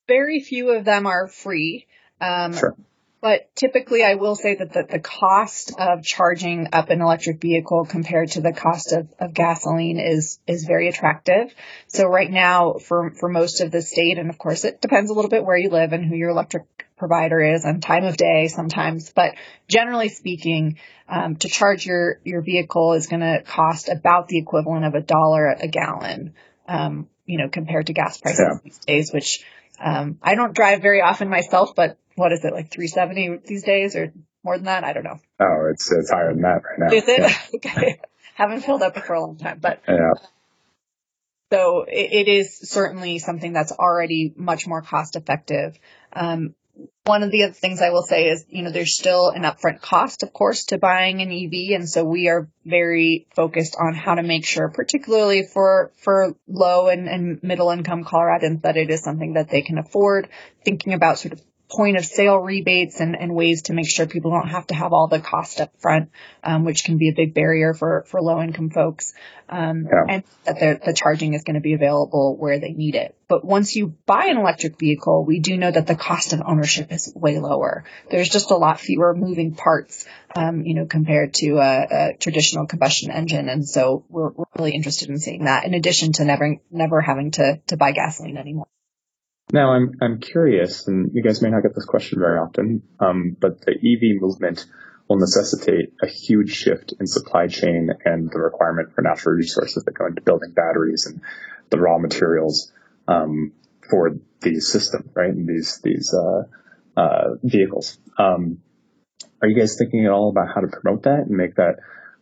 [0.06, 1.87] Very few of them are free.
[2.20, 2.77] Um, sure.
[3.24, 7.87] But typically, I will say that the, the cost of charging up an electric vehicle
[7.87, 11.55] compared to the cost of, of gasoline is is very attractive.
[11.87, 15.14] So right now, for for most of the state, and of course, it depends a
[15.14, 16.64] little bit where you live and who your electric
[16.98, 19.11] provider is and time of day sometimes.
[19.11, 19.37] But
[19.68, 20.77] generally speaking,
[21.09, 25.00] um, to charge your your vehicle is going to cost about the equivalent of a
[25.00, 26.35] dollar a gallon.
[26.68, 28.59] Um, you know, compared to gas prices yeah.
[28.62, 29.42] these days, which
[29.83, 33.96] um, I don't drive very often myself, but what is it like 370 these days
[33.96, 34.85] or more than that?
[34.85, 35.18] I don't know.
[35.40, 36.96] Oh, it's it's higher than that right now.
[36.96, 37.20] Is it?
[37.20, 37.37] Yeah.
[37.57, 38.00] okay.
[38.35, 40.14] Haven't filled up for a long time, but yeah.
[41.53, 45.79] So it, it is certainly something that's already much more cost effective.
[46.12, 46.55] Um,
[47.05, 49.81] one of the other things I will say is, you know, there's still an upfront
[49.81, 51.79] cost, of course, to buying an EV.
[51.79, 56.88] And so we are very focused on how to make sure, particularly for, for low
[56.88, 60.29] and, and middle income Coloradans, that it is something that they can afford,
[60.64, 61.42] thinking about sort of
[61.74, 64.92] point of sale rebates and, and ways to make sure people don't have to have
[64.92, 66.10] all the cost up front,
[66.42, 69.12] um, which can be a big barrier for, for low income folks.
[69.48, 70.04] Um, yeah.
[70.08, 73.14] and that the, the charging is going to be available where they need it.
[73.28, 76.90] But once you buy an electric vehicle, we do know that the cost of ownership
[76.92, 77.84] is way lower.
[78.10, 82.66] There's just a lot fewer moving parts, um, you know, compared to a, a, traditional
[82.66, 83.48] combustion engine.
[83.48, 87.32] And so we're, we're really interested in seeing that in addition to never, never having
[87.32, 88.66] to, to buy gasoline anymore.
[89.52, 93.37] Now, I'm I'm curious, and you guys may not get this question very often, um,
[93.38, 94.64] but the EV movement
[95.09, 99.92] will necessitate a huge shift in supply chain and the requirement for natural resources that
[99.92, 101.20] go into building batteries and
[101.70, 102.72] the raw materials
[103.07, 103.52] um,
[103.90, 105.30] for the system, right?
[105.30, 106.44] And these these uh,
[106.96, 107.98] uh, vehicles.
[108.18, 108.59] Um,
[109.42, 111.76] are you guys thinking at all about how to promote that and make that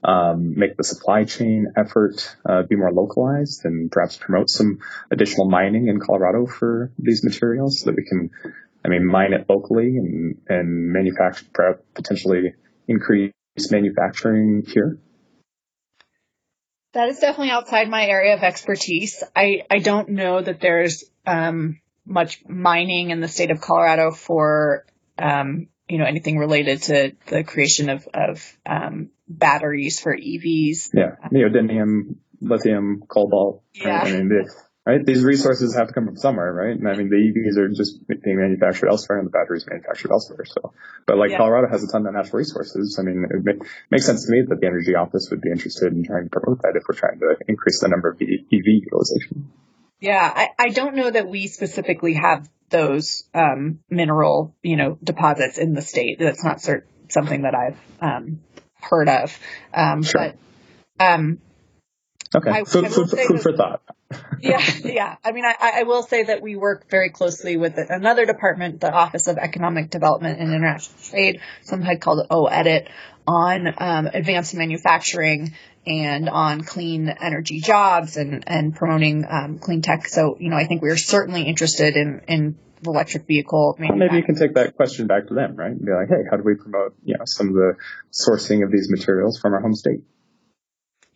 [0.05, 4.79] um, make the supply chain effort uh, be more localized and perhaps promote some
[5.11, 8.31] additional mining in Colorado for these materials so that we can,
[8.85, 12.55] I mean, mine it locally and, and manufacture, potentially
[12.89, 13.33] increase
[13.71, 14.99] manufacturing here?
[16.95, 19.23] That is definitely outside my area of expertise.
[19.35, 24.85] I, I don't know that there's um, much mining in the state of Colorado for
[25.19, 30.91] um, you know anything related to the creation of of um, batteries for EVs.
[30.95, 33.63] Yeah, neodymium, lithium, cobalt.
[33.75, 33.99] Yeah.
[33.99, 34.07] Right?
[34.07, 34.55] I mean, the,
[34.87, 35.05] right?
[35.05, 36.77] These resources have to come from somewhere, right?
[36.77, 40.45] And I mean, the EVs are just being manufactured elsewhere, and the batteries manufactured elsewhere.
[40.45, 40.73] So,
[41.07, 41.39] but like yeah.
[41.39, 42.99] Colorado has a ton of natural resources.
[43.01, 45.93] I mean, it make, makes sense to me that the energy office would be interested
[45.93, 49.53] in trying to promote that if we're trying to increase the number of EV utilization.
[50.01, 55.59] Yeah, I, I don't know that we specifically have those um, mineral, you know, deposits
[55.59, 56.19] in the state.
[56.19, 58.41] That's not cert- something that I've um,
[58.83, 59.39] heard of.
[59.73, 60.33] Um, sure.
[60.99, 61.39] But, um,
[62.35, 62.51] okay.
[62.51, 63.83] I, food, I food, food for thought.
[64.41, 65.17] yeah, yeah.
[65.25, 68.93] I mean, I, I will say that we work very closely with another department, the
[68.93, 72.89] Office of Economic Development and International Trade, something called OEDIT,
[73.27, 75.55] on um, advanced manufacturing
[75.87, 80.07] and on clean energy jobs and, and promoting um, clean tech.
[80.07, 84.17] So, you know, I think we are certainly interested in, in electric vehicle well, maybe
[84.17, 85.71] you can take that question back to them, right?
[85.71, 87.75] And be like, hey, how do we promote, you know, some of the
[88.13, 90.03] sourcing of these materials from our home state?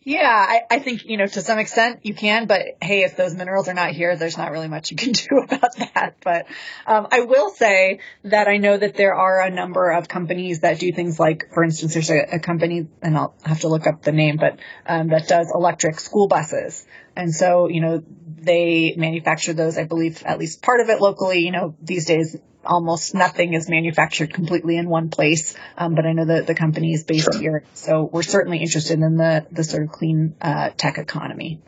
[0.07, 3.35] Yeah, I, I think, you know, to some extent you can, but hey, if those
[3.35, 6.15] minerals are not here, there's not really much you can do about that.
[6.23, 6.45] But
[6.85, 10.79] um, I will say that I know that there are a number of companies that
[10.79, 14.01] do things like, for instance, there's a, a company, and I'll have to look up
[14.01, 16.87] the name, but um, that does electric school buses.
[17.17, 18.01] And so, you know,
[18.37, 21.39] they manufacture those, I believe, at least part of it locally.
[21.39, 25.55] You know, these days almost nothing is manufactured completely in one place.
[25.77, 27.41] Um, but I know that the company is based sure.
[27.41, 31.61] here, so we're certainly interested in the the sort of clean uh, tech economy.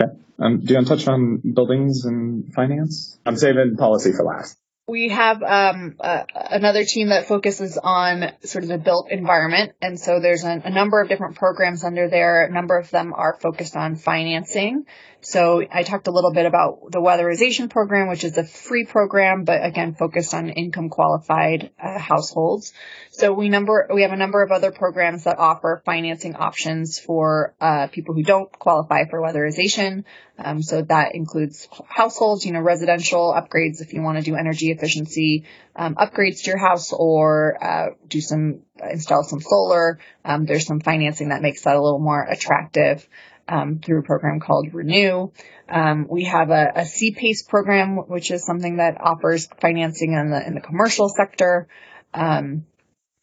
[0.00, 0.12] Okay.
[0.38, 3.18] Um, do you want to touch on buildings and finance?
[3.26, 4.56] I'm saving policy for last.
[4.88, 10.00] We have um, uh, another team that focuses on sort of the built environment, and
[10.00, 12.44] so there's a, a number of different programs under there.
[12.44, 14.86] A number of them are focused on financing.
[15.22, 19.44] So I talked a little bit about the weatherization program, which is a free program,
[19.44, 22.72] but again, focused on income qualified uh, households.
[23.10, 27.54] So we number, we have a number of other programs that offer financing options for,
[27.60, 30.04] uh, people who don't qualify for weatherization.
[30.38, 34.70] Um, so that includes households, you know, residential upgrades if you want to do energy
[34.70, 35.44] efficiency,
[35.76, 39.98] um, upgrades to your house or, uh, do some, install some solar.
[40.24, 43.06] Um, there's some financing that makes that a little more attractive
[43.50, 45.32] um, through a program called RENU.
[45.68, 50.46] Um, we have a, a CPACE program, which is something that offers financing in the
[50.46, 51.68] in the commercial sector.
[52.14, 52.66] Um,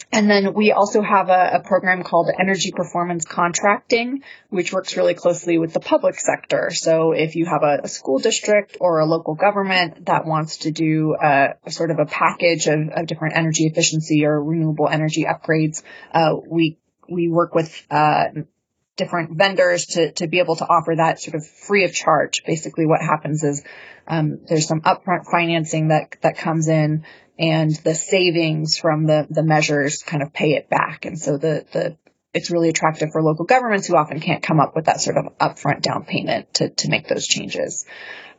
[0.10, 5.16] and then we also have a, a, program called Energy Performance Contracting, which works really
[5.16, 6.70] closely with the public sector.
[6.72, 10.72] So if you have a, a school district or a local government that wants to
[10.72, 15.26] do a, a sort of a package of, of, different energy efficiency or renewable energy
[15.26, 18.28] upgrades, uh, we we work with uh,
[18.98, 22.44] different vendors to, to be able to offer that sort of free of charge.
[22.46, 23.64] Basically what happens is,
[24.08, 27.06] um, there's some upfront financing that, that comes in
[27.40, 31.06] and the savings from the, the measures kind of pay it back.
[31.06, 31.98] And so the, the,
[32.34, 35.38] it's really attractive for local governments who often can't come up with that sort of
[35.38, 37.86] upfront down payment to, to make those changes.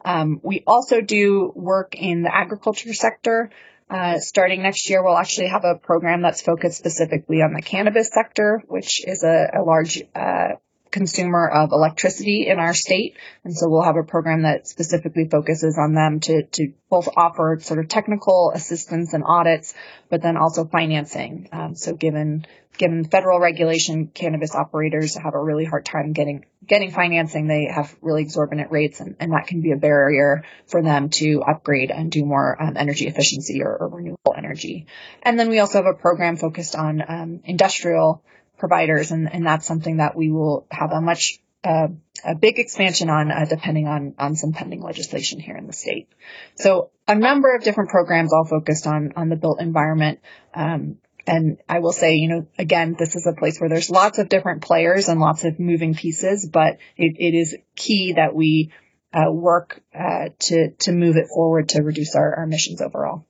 [0.05, 3.51] Um, we also do work in the agriculture sector.
[3.91, 8.11] Uh, starting next year, we'll actually have a program that's focused specifically on the cannabis
[8.13, 10.49] sector, which is a, a large uh,
[10.91, 13.17] consumer of electricity in our state.
[13.45, 17.59] And so we'll have a program that specifically focuses on them to, to both offer
[17.61, 19.75] sort of technical assistance and audits,
[20.09, 21.49] but then also financing.
[21.53, 26.91] Um, so given, given federal regulation, cannabis operators have a really hard time getting, getting
[26.91, 27.47] financing.
[27.47, 31.43] They have really exorbitant rates and, and that can be a barrier for them to
[31.43, 34.87] upgrade and do more um, energy efficiency or, or, renewable energy.
[35.23, 38.23] And then we also have a program focused on um, industrial
[38.59, 41.89] providers, and, and that's something that we will have a much uh,
[42.25, 46.09] a big expansion on, uh, depending on on some pending legislation here in the state.
[46.55, 50.21] So a number of different programs all focused on on the built environment.
[50.55, 54.19] Um, and I will say, you know, again, this is a place where there's lots
[54.19, 58.73] of different players and lots of moving pieces, but it, it is key that we
[59.13, 63.27] uh, work uh, to to move it forward to reduce our, our emissions overall.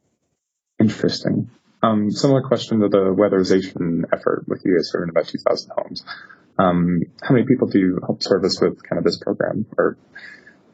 [0.80, 1.50] Interesting.
[1.82, 6.04] Um, similar question to the weatherization effort with you guys serving about 2,000 homes.
[6.58, 9.96] Um, how many people do you help service with kind of this program or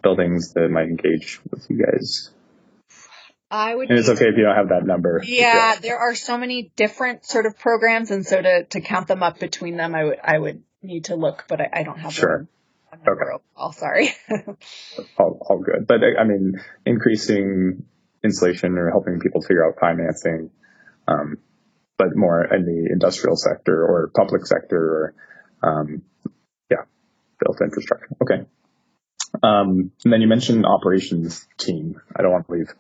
[0.03, 2.31] buildings that might engage with you guys?
[3.51, 3.91] I would.
[3.91, 5.21] And it's okay if you don't have that number.
[5.23, 9.23] Yeah, there are so many different sort of programs, and so to, to count them
[9.23, 12.13] up between them, I would I would need to look, but I, I don't have
[12.13, 12.49] sure.
[12.93, 13.45] Okay.
[13.57, 14.15] All sorry.
[15.19, 16.55] all, all good, but I mean,
[16.87, 17.85] increasing
[18.25, 20.51] insulation or helping people figure out financing
[21.09, 21.39] um,
[21.99, 25.15] but more in the industrial sector or public sector or,
[25.63, 26.03] um,
[26.71, 26.85] yeah,
[27.41, 28.09] built infrastructure.
[28.23, 28.47] Okay.
[29.43, 32.01] Um, and then you mentioned operations team.
[32.15, 32.73] I don't want to leave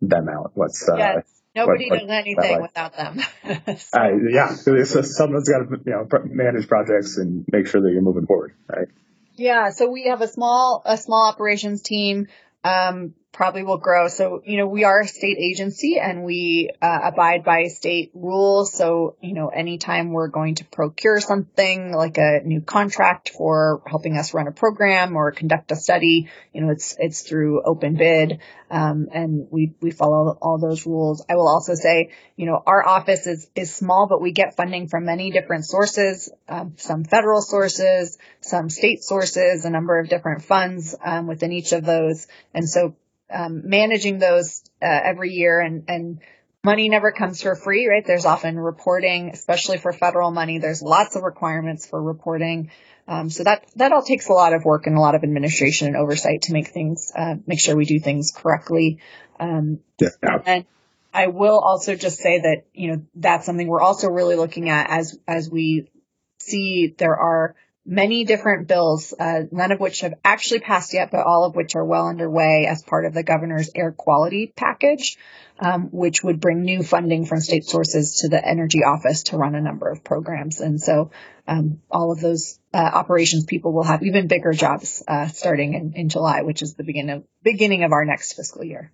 [0.00, 0.52] them out.
[0.54, 1.34] What's, uh, yes.
[1.56, 2.62] Nobody what, does anything like?
[2.62, 3.20] without them.
[3.78, 3.98] so.
[3.98, 8.02] uh, yeah, so someone's got to you know manage projects and make sure that you're
[8.02, 8.88] moving forward, right?
[9.36, 12.26] Yeah, so we have a small a small operations team.
[12.64, 14.08] Um, probably will grow.
[14.08, 18.72] So, you know, we are a state agency and we uh, abide by state rules.
[18.72, 24.16] So, you know, anytime we're going to procure something like a new contract for helping
[24.16, 28.40] us run a program or conduct a study, you know, it's, it's through open bid.
[28.70, 31.24] Um, and we, we follow all those rules.
[31.28, 34.88] I will also say, you know, our office is, is small, but we get funding
[34.88, 40.42] from many different sources, um, some federal sources, some state sources, a number of different
[40.42, 42.26] funds, um, within each of those.
[42.52, 42.96] And so
[43.32, 46.20] um, managing those uh, every year and and
[46.64, 48.04] money never comes for free, right?
[48.04, 50.58] There's often reporting, especially for federal money.
[50.58, 52.70] There's lots of requirements for reporting.
[53.06, 55.88] Um, so that that all takes a lot of work and a lot of administration
[55.88, 59.00] and oversight to make things uh, make sure we do things correctly.
[59.38, 60.08] Um, yeah.
[60.46, 60.64] And
[61.12, 64.88] I will also just say that you know that's something we're also really looking at
[64.88, 65.90] as as we
[66.38, 67.54] see there are
[67.86, 71.76] many different bills, uh, none of which have actually passed yet, but all of which
[71.76, 75.18] are well underway as part of the governor's air quality package,
[75.58, 79.54] um, which would bring new funding from state sources to the energy office to run
[79.54, 80.60] a number of programs.
[80.60, 81.10] And so
[81.46, 85.92] um, all of those uh, operations people will have even bigger jobs uh, starting in,
[85.94, 88.92] in July, which is the beginning of, beginning of our next fiscal year.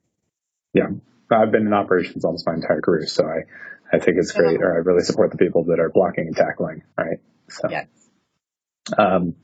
[0.72, 0.88] Yeah.
[1.32, 4.74] I've been in operations almost my entire career, so I, I think it's great, or
[4.74, 7.18] I really support the people that are blocking and tackling, right?
[7.48, 7.68] So.
[7.70, 7.86] Yes.
[8.96, 9.34] Um,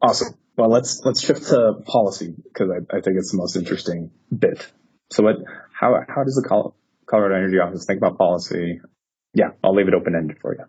[0.00, 0.34] awesome.
[0.56, 4.66] Well, let's let's shift to policy because I, I, think it's the most interesting bit.
[5.10, 5.36] So, what?
[5.78, 6.72] How how does the
[7.06, 8.80] Colorado Energy Office think about policy?
[9.34, 10.64] Yeah, I'll leave it open ended for you.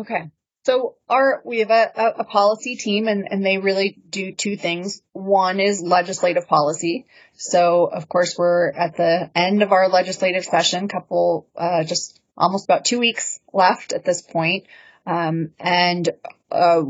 [0.00, 0.30] Okay.
[0.64, 5.02] So our we have a, a, policy team and, and they really do two things.
[5.12, 7.06] One is legislative policy.
[7.32, 12.66] So of course we're at the end of our legislative session, couple uh, just almost
[12.66, 14.66] about two weeks left at this point.
[15.04, 16.08] Um, and
[16.52, 16.82] uh,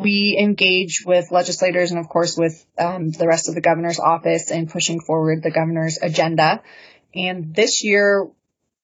[0.00, 4.50] we engage with legislators and of course with um, the rest of the governor's office
[4.50, 6.62] in pushing forward the governor's agenda.
[7.14, 8.28] And this year,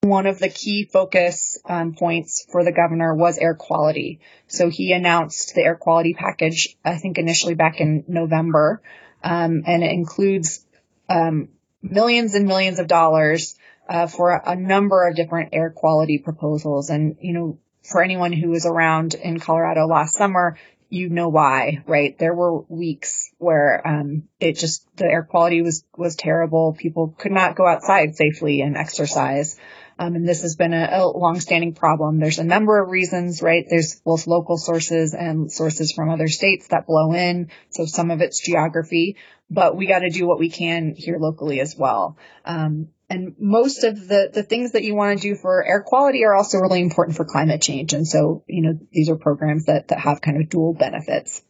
[0.02, 4.20] one of the key focus um, points for the governor was air quality.
[4.46, 8.82] So he announced the air quality package, I think initially back in November,
[9.22, 10.64] um, and it includes
[11.08, 11.48] um,
[11.82, 13.56] millions and millions of dollars
[13.88, 16.90] uh, for a, a number of different air quality proposals.
[16.90, 20.58] And you know, for anyone who was around in Colorado last summer,
[20.88, 22.16] you know why, right?
[22.18, 26.74] There were weeks where um, it just the air quality was was terrible.
[26.78, 29.56] People could not go outside safely and exercise.
[29.98, 32.20] Um, and this has been a, a long-standing problem.
[32.20, 33.64] There's a number of reasons, right?
[33.68, 37.50] There's both local sources and sources from other states that blow in.
[37.70, 39.16] So some of it's geography,
[39.48, 42.18] but we got to do what we can here locally as well.
[42.44, 46.24] Um, and most of the, the things that you want to do for air quality
[46.24, 47.92] are also really important for climate change.
[47.92, 51.42] And so, you know, these are programs that, that have kind of dual benefits.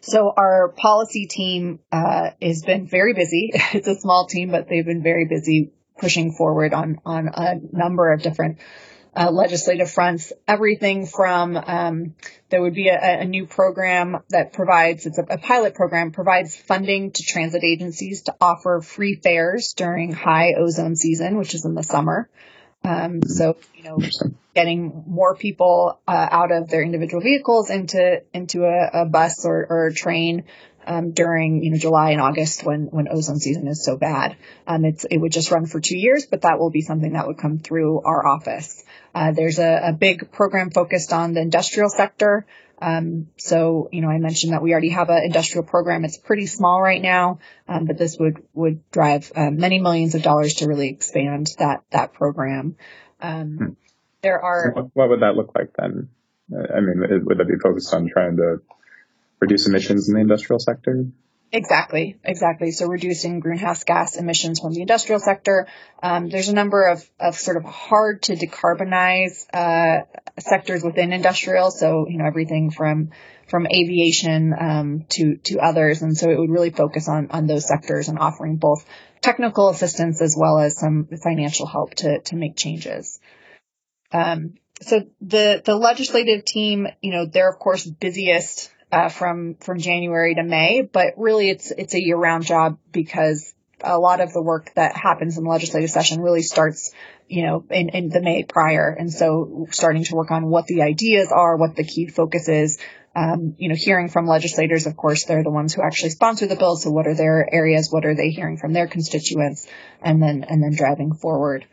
[0.00, 3.52] So our policy team uh, has been very busy.
[3.74, 8.12] It's a small team, but they've been very busy pushing forward on on a number
[8.12, 8.58] of different
[9.16, 12.14] uh, legislative fronts, everything from um,
[12.50, 16.54] there would be a, a, new program that provides it's a, a, pilot program provides
[16.54, 21.74] funding to transit agencies to offer free fares during high ozone season, which is in
[21.74, 22.28] the summer.
[22.84, 23.98] Um, so you know,
[24.54, 29.66] getting more people uh, out of their individual vehicles into into a, a bus or,
[29.68, 30.44] or a train
[30.86, 34.36] um, during you know July and August when when ozone season is so bad.
[34.66, 37.26] Um, it's it would just run for two years, but that will be something that
[37.26, 38.84] would come through our office.
[39.14, 42.44] Uh, there's a, a, big program focused on the industrial sector.
[42.82, 46.04] Um, so, you know, I mentioned that we already have an industrial program.
[46.04, 50.22] It's pretty small right now, um, but this would would drive uh, many millions of
[50.22, 52.76] dollars to really expand that that program.
[53.20, 53.68] Um, hmm.
[54.22, 54.72] There are.
[54.74, 56.10] So what would that look like then?
[56.52, 58.60] I mean, would that be focused on trying to
[59.40, 61.06] reduce emissions in the industrial sector?
[61.52, 62.72] Exactly, exactly.
[62.72, 65.68] So reducing greenhouse gas emissions from the industrial sector.
[66.02, 70.04] Um, there's a number of, of sort of hard to decarbonize uh,
[70.40, 71.70] sectors within industrial.
[71.70, 73.10] So you know everything from
[73.48, 77.66] from aviation um, to to others, and so it would really focus on on those
[77.66, 78.84] sectors and offering both
[79.20, 83.20] technical assistance as well as some financial help to to make changes.
[84.12, 89.78] Um, so the the legislative team, you know, they're of course busiest uh, from from
[89.78, 94.32] January to May, but really it's it's a year round job because a lot of
[94.32, 96.92] the work that happens in the legislative session really starts,
[97.28, 100.82] you know, in, in the May prior, and so starting to work on what the
[100.82, 102.78] ideas are, what the key focus is.
[103.14, 106.54] Um, you know, hearing from legislators, of course, they're the ones who actually sponsor the
[106.54, 106.76] bill.
[106.76, 107.88] So what are their areas?
[107.90, 109.66] What are they hearing from their constituents?
[110.02, 111.64] And then, and then driving forward.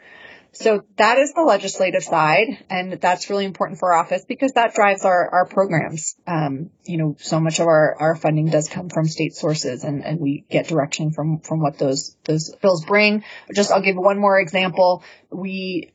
[0.54, 4.76] So that is the legislative side, and that's really important for our office because that
[4.76, 6.16] drives our, our programs.
[6.28, 10.06] Um, you know, so much of our, our funding does come from state sources, and,
[10.06, 13.24] and we get direction from from what those those bills bring.
[13.54, 15.04] Just I'll give one more example.
[15.32, 15.94] We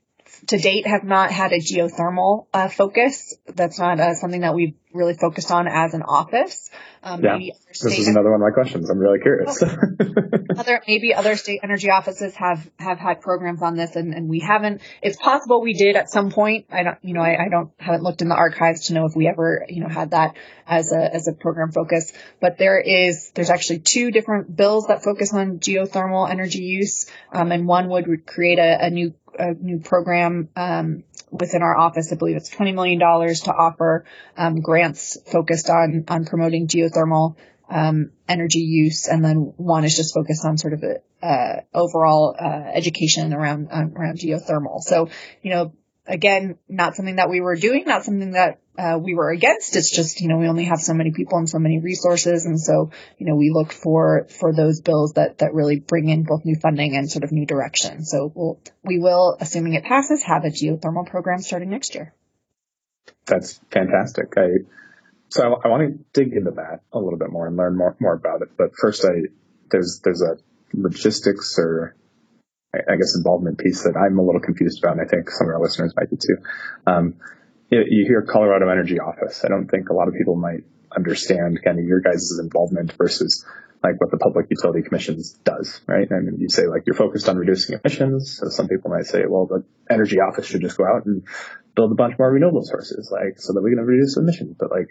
[0.48, 3.36] to date have not had a geothermal uh, focus.
[3.46, 6.70] That's not uh, something that we've really focused on as an office.
[7.02, 7.38] Um, yeah,
[7.68, 8.90] this is another one of my questions.
[8.90, 9.62] I'm really curious.
[10.56, 14.40] other maybe other state energy offices have have had programs on this, and, and we
[14.40, 14.80] haven't.
[15.02, 16.66] It's possible we did at some point.
[16.70, 19.14] I don't, you know, I, I don't haven't looked in the archives to know if
[19.14, 20.34] we ever, you know, had that
[20.66, 22.12] as a as a program focus.
[22.40, 27.52] But there is there's actually two different bills that focus on geothermal energy use, um,
[27.52, 32.12] and one would create a, a new a new program um, within our office.
[32.12, 34.04] I believe it's $20 million to offer
[34.36, 37.36] um, grants focused on, on promoting geothermal
[37.70, 39.08] um, energy use.
[39.08, 43.68] And then one is just focused on sort of a, uh, overall uh, education around,
[43.70, 44.80] um, around geothermal.
[44.80, 45.10] So,
[45.42, 45.72] you know,
[46.08, 49.76] again, not something that we were doing, not something that uh, we were against.
[49.76, 52.46] It's just, you know, we only have so many people and so many resources.
[52.46, 56.24] And so, you know, we look for, for those bills that, that really bring in
[56.24, 58.04] both new funding and sort of new direction.
[58.04, 62.14] So we'll, we will, assuming it passes, have a geothermal program starting next year.
[63.26, 64.32] That's fantastic.
[64.36, 64.48] I,
[65.28, 67.96] so I, I want to dig into that a little bit more and learn more,
[68.00, 68.56] more about it.
[68.56, 69.28] But first I,
[69.70, 70.38] there's, there's a
[70.72, 71.94] logistics or
[72.74, 75.54] I guess, involvement piece that I'm a little confused about, and I think some of
[75.54, 76.36] our listeners might be too.
[76.86, 77.14] Um,
[77.70, 79.42] you, you, hear Colorado Energy Office.
[79.42, 80.64] I don't think a lot of people might
[80.94, 83.46] understand kind of your guys' involvement versus
[83.82, 86.10] like what the Public Utility Commission does, right?
[86.10, 88.38] Mean, you say like you're focused on reducing emissions.
[88.38, 91.24] So some people might say, well, the Energy Office should just go out and
[91.74, 94.56] build a bunch more renewable sources, like so that we can reduce emissions.
[94.58, 94.88] But like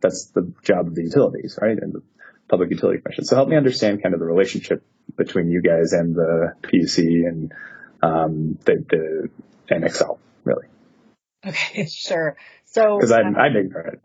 [0.00, 1.76] that's the job of the utilities, right?
[1.76, 2.00] And
[2.48, 3.24] Public Utility Commission.
[3.24, 4.84] So help me understand kind of the relationship
[5.16, 7.52] between you guys and the PUC and
[8.02, 10.66] um, the, the and Xcel, really.
[11.46, 12.36] Okay, sure.
[12.64, 14.00] So because I'm I'm ignorant.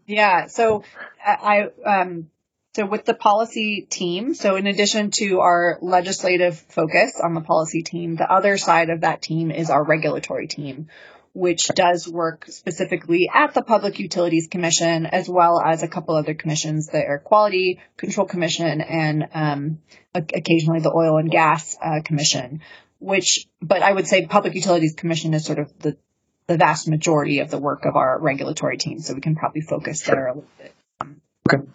[0.06, 0.46] yeah.
[0.46, 0.84] So
[1.24, 2.30] I um
[2.74, 7.82] so with the policy team, so in addition to our legislative focus on the policy
[7.82, 10.88] team, the other side of that team is our regulatory team,
[11.36, 16.32] which does work specifically at the Public Utilities Commission as well as a couple other
[16.32, 19.78] commissions, the Air Quality Control Commission and um,
[20.14, 22.62] occasionally the Oil and Gas uh, Commission.
[23.00, 25.98] Which, but I would say Public Utilities Commission is sort of the
[26.46, 30.02] the vast majority of the work of our regulatory team, so we can probably focus
[30.02, 30.74] there a little bit.
[31.52, 31.66] Okay.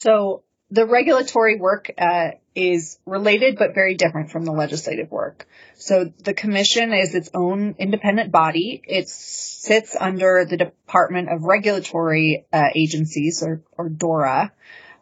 [0.00, 5.46] So the regulatory work uh, is related but very different from the legislative work.
[5.76, 8.82] So the commission is its own independent body.
[8.84, 14.52] It sits under the Department of Regulatory uh, Agencies, or, or DORA,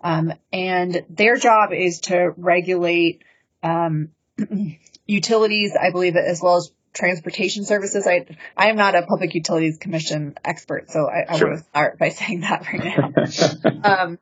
[0.02, 3.22] um, and their job is to regulate
[3.62, 4.10] um,
[5.06, 8.06] utilities, I believe, as well as transportation services.
[8.06, 11.48] I I am not a public utilities commission expert, so I, I sure.
[11.48, 14.04] want to start by saying that right now.
[14.04, 14.18] um,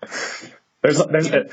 [0.84, 1.46] there's, there's a,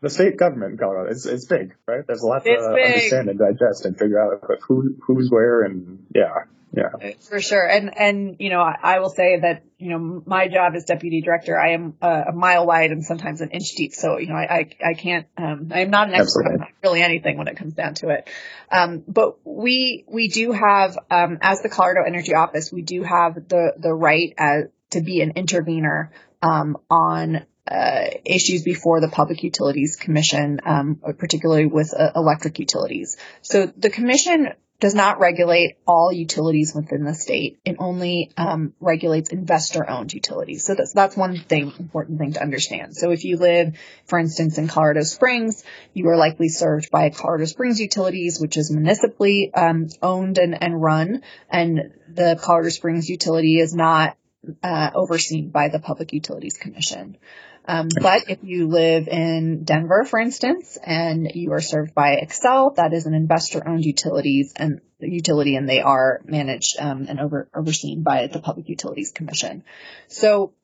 [0.00, 1.10] the state government in Colorado.
[1.10, 2.04] It's, it's big, right?
[2.06, 6.04] There's a lot to it's understand and digest and figure out who who's where and
[6.14, 6.44] yeah.
[6.74, 6.88] Yeah.
[7.28, 7.68] For sure.
[7.68, 11.20] And, and, you know, I, I, will say that, you know, my job as deputy
[11.20, 13.92] director, I am a, a mile wide and sometimes an inch deep.
[13.92, 16.66] So, you know, I, I, I can't, um, I'm not an expert Absolutely.
[16.66, 18.30] on really anything when it comes down to it.
[18.70, 23.34] Um, but we, we do have, um, as the Colorado Energy Office, we do have
[23.34, 26.10] the, the right as, to be an intervener,
[26.40, 33.16] um, on uh, issues before the Public Utilities Commission, um, particularly with uh, electric utilities.
[33.42, 34.52] So the commission
[34.82, 37.60] does not regulate all utilities within the state.
[37.64, 40.64] It only um, regulates investor-owned utilities.
[40.64, 42.96] So that's that's one thing important thing to understand.
[42.96, 45.62] So if you live, for instance, in Colorado Springs,
[45.94, 50.82] you are likely served by Colorado Springs Utilities, which is municipally um, owned and, and
[50.82, 54.16] run, and the Colorado Springs utility is not
[54.64, 57.18] uh, overseen by the Public Utilities Commission.
[57.66, 62.74] Um, but if you live in Denver, for instance, and you are served by Xcel,
[62.76, 68.02] that is an investor-owned utilities and utility, and they are managed um, and over, overseen
[68.02, 69.64] by the Public Utilities Commission.
[70.08, 70.54] So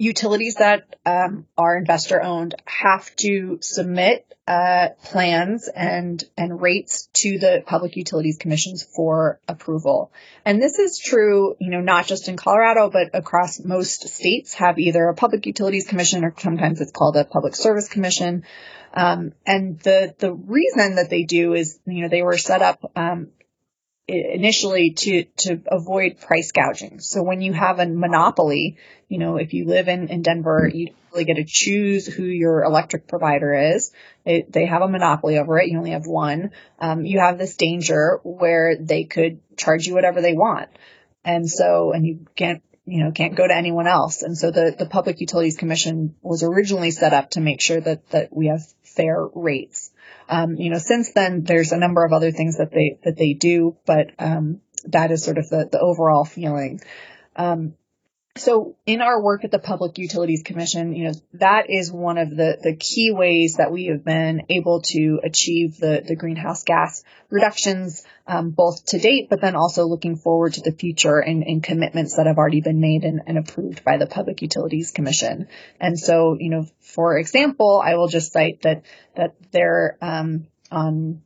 [0.00, 7.38] utilities that um, are investor owned have to submit uh, plans and and rates to
[7.38, 10.10] the public utilities commissions for approval.
[10.44, 14.78] And this is true, you know, not just in Colorado, but across most states have
[14.78, 18.44] either a public utilities commission or sometimes it's called a public service commission.
[18.94, 22.90] Um, and the the reason that they do is, you know, they were set up
[22.96, 23.28] um,
[24.10, 27.00] initially to to avoid price gouging.
[27.00, 28.76] So when you have a monopoly,
[29.08, 32.62] you know, if you live in in Denver, you really get to choose who your
[32.62, 33.92] electric provider is.
[34.24, 35.68] It, they have a monopoly over it.
[35.68, 36.50] You only have one.
[36.78, 40.68] Um, you have this danger where they could charge you whatever they want,
[41.24, 44.22] and so and you can't you know can't go to anyone else.
[44.22, 48.08] And so the the Public Utilities Commission was originally set up to make sure that
[48.10, 49.89] that we have fair rates.
[50.30, 53.34] Um, you know, since then, there's a number of other things that they that they
[53.34, 56.80] do, but um, that is sort of the the overall feeling.
[57.34, 57.74] Um,
[58.36, 62.30] so in our work at the Public Utilities Commission, you know, that is one of
[62.30, 67.02] the, the key ways that we have been able to achieve the, the greenhouse gas
[67.28, 71.62] reductions, um, both to date, but then also looking forward to the future and, and
[71.62, 75.48] commitments that have already been made and, and, approved by the Public Utilities Commission.
[75.80, 78.84] And so, you know, for example, I will just cite that,
[79.16, 81.22] that there, um, on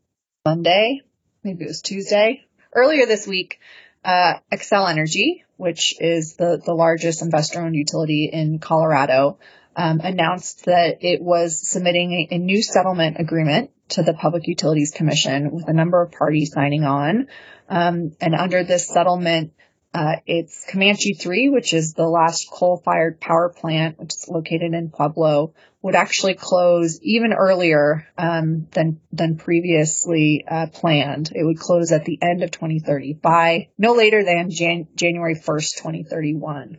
[0.47, 1.03] Monday,
[1.43, 2.45] maybe it was Tuesday,
[2.75, 3.61] earlier this week,
[4.05, 9.39] uh, Xcel Energy, which is the, the largest investor owned utility in Colorado,
[9.77, 14.93] um, announced that it was submitting a, a, new settlement agreement to the Public Utilities
[14.93, 17.29] Commission with a number of parties signing on.
[17.69, 19.53] Um, and under this settlement,
[19.95, 24.91] uh, it's Comanche 3, which is the last coal-fired power plant, which is located in
[24.91, 31.31] Pueblo, would actually close even earlier um, than than previously uh, planned.
[31.33, 35.77] It would close at the end of 2030 by no later than Jan- January 1st,
[35.77, 36.79] 2031,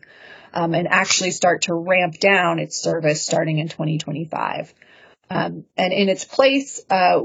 [0.53, 4.73] um, and actually start to ramp down its service starting in 2025.
[5.29, 7.21] Um, and in its place uh,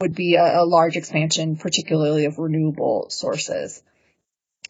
[0.00, 3.82] would be a, a large expansion, particularly of renewable sources.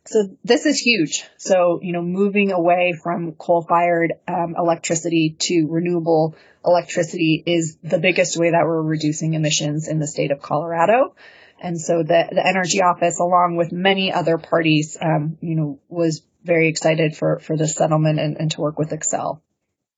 [0.07, 1.25] So this is huge.
[1.37, 8.37] So, you know, moving away from coal-fired um, electricity to renewable electricity is the biggest
[8.37, 11.15] way that we're reducing emissions in the state of Colorado.
[11.61, 16.23] And so the, the energy office, along with many other parties, um, you know, was
[16.45, 19.41] very excited for, for this settlement and, and to work with Xcel.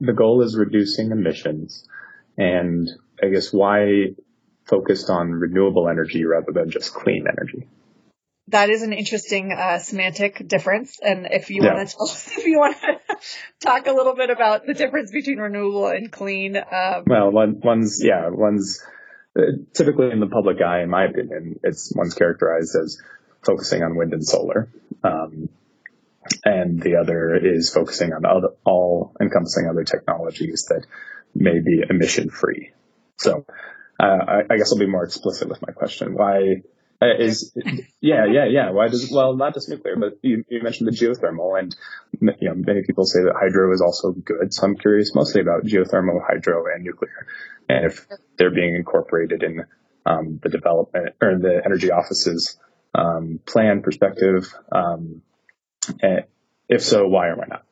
[0.01, 1.87] The goal is reducing emissions.
[2.39, 2.89] And
[3.23, 4.15] I guess why
[4.65, 7.67] focused on renewable energy rather than just clean energy?
[8.49, 10.99] That is an interesting uh, semantic difference.
[11.01, 11.75] And if you yeah.
[11.75, 13.17] want to tell us, if you want to
[13.61, 16.57] talk a little bit about the difference between renewable and clean.
[16.57, 18.83] Um, well, one, one's yeah, one's
[19.37, 19.43] uh,
[19.75, 23.01] typically in the public eye, in my opinion, it's one's characterized as
[23.43, 24.69] focusing on wind and solar,
[25.05, 25.49] um,
[26.45, 30.85] and the other is focusing on other, all encompassing other technologies that
[31.35, 32.71] may be emission free.
[33.17, 33.45] So.
[34.01, 36.15] Uh, I, I guess I'll be more explicit with my question.
[36.15, 36.63] Why
[37.01, 37.57] uh, is
[38.01, 38.71] yeah yeah yeah.
[38.71, 41.77] Why does well not just nuclear but you, you mentioned the geothermal and
[42.21, 44.53] you know many people say that hydro is also good.
[44.53, 47.27] So i'm curious mostly about geothermal hydro and nuclear
[47.69, 49.65] and if they're being incorporated in
[50.07, 52.59] um, the development or the energy office's
[52.95, 55.23] um, plan perspective um,
[56.69, 57.65] if so why or why not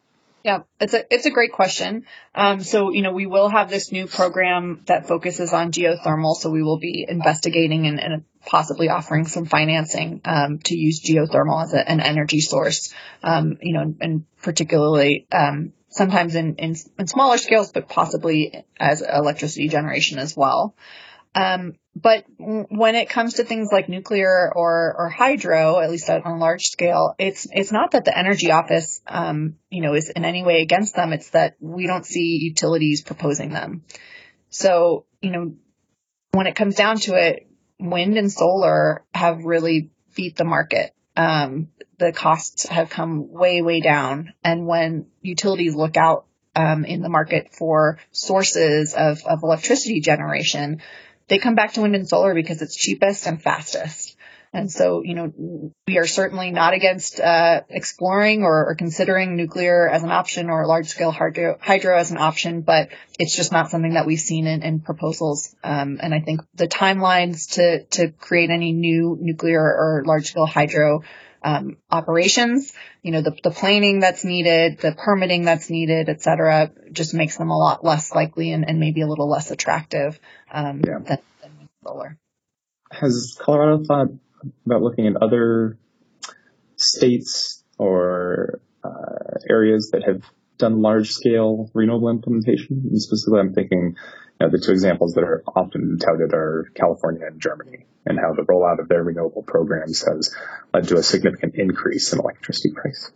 [0.47, 2.07] yeah, it's a it's a great question.
[2.33, 6.37] Um, so you know we will have this new program that focuses on geothermal.
[6.37, 11.65] So we will be investigating and, and possibly offering some financing um, to use geothermal
[11.65, 12.95] as a, an energy source.
[13.25, 19.03] Um, you know, and particularly um, sometimes in, in in smaller scales, but possibly as
[19.03, 20.77] electricity generation as well.
[21.37, 26.23] Um, but when it comes to things like nuclear or, or hydro, at least on
[26.23, 30.25] a large scale, it's it's not that the energy office, um, you know, is in
[30.25, 31.13] any way against them.
[31.13, 33.85] It's that we don't see utilities proposing them.
[34.49, 35.55] So, you know,
[36.33, 37.47] when it comes down to it,
[37.79, 40.95] wind and solar have really beat the market.
[41.17, 41.69] Um,
[41.99, 44.33] the costs have come way, way down.
[44.43, 50.83] And when utilities look out um, in the market for sources of, of electricity generation,
[51.29, 54.17] they come back to wind and solar because it's cheapest and fastest.
[54.53, 59.87] And so, you know, we are certainly not against uh, exploring or, or, considering nuclear
[59.87, 63.71] as an option or large scale hydro, hydro, as an option, but it's just not
[63.71, 65.55] something that we've seen in, in proposals.
[65.63, 70.47] Um, and I think the timelines to to create any new nuclear or large scale
[70.47, 71.03] hydro
[71.47, 72.73] um, operations,
[73.03, 77.37] you know, the, the planning that's needed, the permitting that's needed, et cetera, just makes
[77.37, 80.19] them a lot less likely and, and maybe a little less attractive
[80.51, 80.99] um, yeah.
[80.99, 82.19] than, than solar.
[82.91, 84.09] Has Colorado thought
[84.67, 85.79] about looking at other
[86.75, 90.23] states or uh, areas that have
[90.59, 92.89] done large scale renewable implementation?
[92.91, 93.95] And specifically, I'm thinking
[94.41, 98.43] know, the two examples that are often touted are California and Germany, and how the
[98.43, 100.35] rollout of their renewable programs has
[100.75, 103.13] led to a significant increase in electricity price.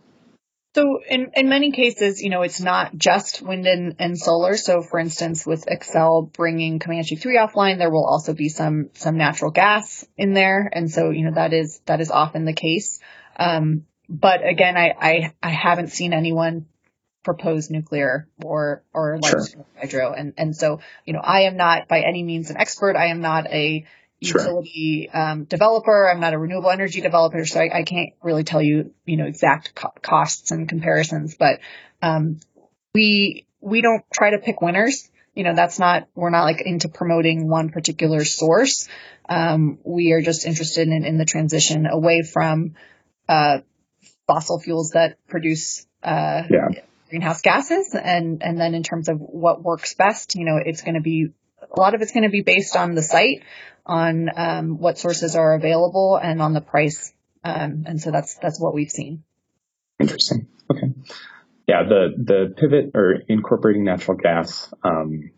[0.73, 4.55] So in, in many cases, you know, it's not just wind and, and solar.
[4.55, 9.17] So for instance, with Xcel bringing Comanche 3 offline, there will also be some, some
[9.17, 10.69] natural gas in there.
[10.71, 13.01] And so, you know, that is, that is often the case.
[13.35, 16.67] Um, but again, I, I, I haven't seen anyone
[17.23, 19.65] propose nuclear or, or large sure.
[19.79, 20.13] hydro.
[20.13, 22.95] And, and so, you know, I am not by any means an expert.
[22.95, 23.85] I am not a,
[24.21, 25.21] utility sure.
[25.21, 26.09] um, developer.
[26.09, 29.25] I'm not a renewable energy developer, so I, I can't really tell you, you know,
[29.25, 31.35] exact co- costs and comparisons.
[31.35, 31.59] But
[32.01, 32.39] um,
[32.93, 35.09] we we don't try to pick winners.
[35.33, 38.87] You know, that's not we're not like into promoting one particular source.
[39.27, 42.75] Um, we are just interested in, in the transition away from
[43.27, 43.59] uh,
[44.27, 46.81] fossil fuels that produce uh, yeah.
[47.11, 50.95] Greenhouse gases, and and then in terms of what works best, you know, it's going
[50.95, 51.27] to be
[51.61, 53.43] a lot of it's going to be based on the site
[53.85, 57.13] on um, what sources are available and on the price.
[57.43, 59.23] Um, and so that's that's what we've seen.
[59.99, 60.47] Interesting.
[60.71, 60.93] Okay.
[61.67, 65.31] Yeah, the the pivot or incorporating natural gas um,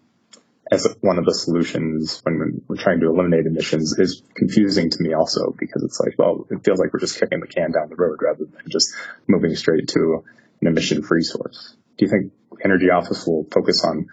[0.72, 5.14] as one of the solutions when we're trying to eliminate emissions is confusing to me
[5.14, 7.96] also because it's like, well, it feels like we're just kicking the can down the
[7.96, 8.94] road rather than just
[9.28, 10.24] moving straight to
[10.66, 11.76] an emission-free source.
[11.98, 12.34] Do you think
[12.64, 14.08] Energy Office will focus on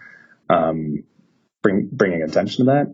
[0.49, 1.03] um,
[1.63, 2.93] bring, bringing attention to that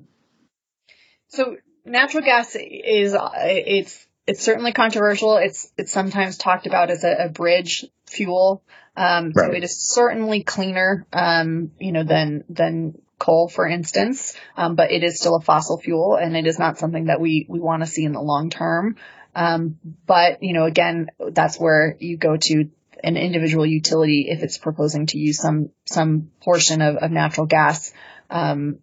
[1.28, 5.38] so natural gas is it's it's certainly controversial.
[5.38, 8.64] It's it's sometimes talked about as a, a bridge fuel.
[8.96, 9.52] Um, right.
[9.52, 14.36] So it is certainly cleaner, um, you know, than than coal, for instance.
[14.56, 17.46] Um, but it is still a fossil fuel, and it is not something that we
[17.48, 18.96] we want to see in the long term.
[19.36, 19.78] Um,
[20.08, 22.70] but you know, again, that's where you go to
[23.04, 27.94] an individual utility if it's proposing to use some some portion of, of natural gas.
[28.30, 28.80] Um,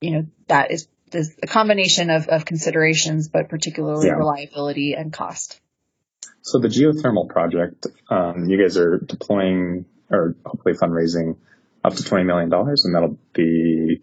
[0.00, 4.14] you know, that is there's a combination of, of considerations, but particularly yeah.
[4.14, 5.60] reliability and cost.
[6.42, 11.36] So the geothermal project, um, you guys are deploying or hopefully fundraising
[11.82, 14.02] up to $20 million and that'll be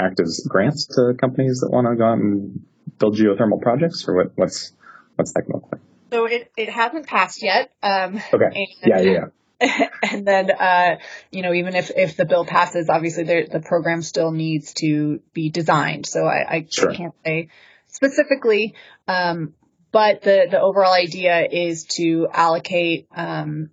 [0.00, 2.64] act as grants to companies that want to go out and
[2.98, 4.72] build geothermal projects or what, what's,
[5.14, 5.85] what's that going to look like?
[6.10, 7.72] So it, it hasn't passed yet.
[7.82, 8.68] Um, okay.
[8.84, 9.26] Yeah, yeah, yeah.
[10.10, 10.96] and then, uh,
[11.30, 15.50] you know, even if, if the bill passes, obviously the program still needs to be
[15.50, 16.06] designed.
[16.06, 16.92] So I, I sure.
[16.92, 17.48] can't say
[17.88, 18.74] specifically,
[19.08, 19.54] um,
[19.92, 23.70] but the, the overall idea is to allocate, um,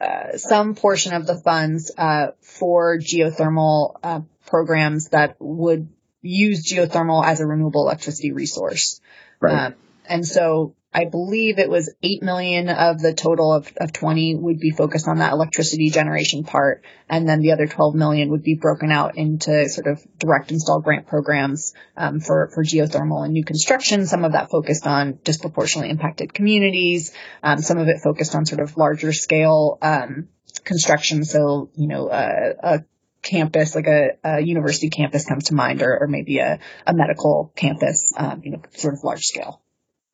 [0.00, 5.88] uh, some portion of the funds, uh, for geothermal, uh, programs that would
[6.22, 9.00] use geothermal as a renewable electricity resource.
[9.40, 9.66] Right.
[9.66, 9.74] Um,
[10.06, 14.60] and so I believe it was 8 million of the total of, of 20 would
[14.60, 16.84] be focused on that electricity generation part.
[17.08, 20.80] And then the other 12 million would be broken out into sort of direct install
[20.80, 24.06] grant programs, um, for, for geothermal and new construction.
[24.06, 27.12] Some of that focused on disproportionately impacted communities.
[27.42, 30.28] Um, some of it focused on sort of larger scale, um,
[30.62, 31.24] construction.
[31.24, 32.84] So, you know, a
[33.24, 37.52] campus, like a, a, university campus comes to mind or, or maybe a, a medical
[37.56, 39.60] campus, um, you know, sort of large scale.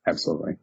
[0.07, 0.55] Absolutely.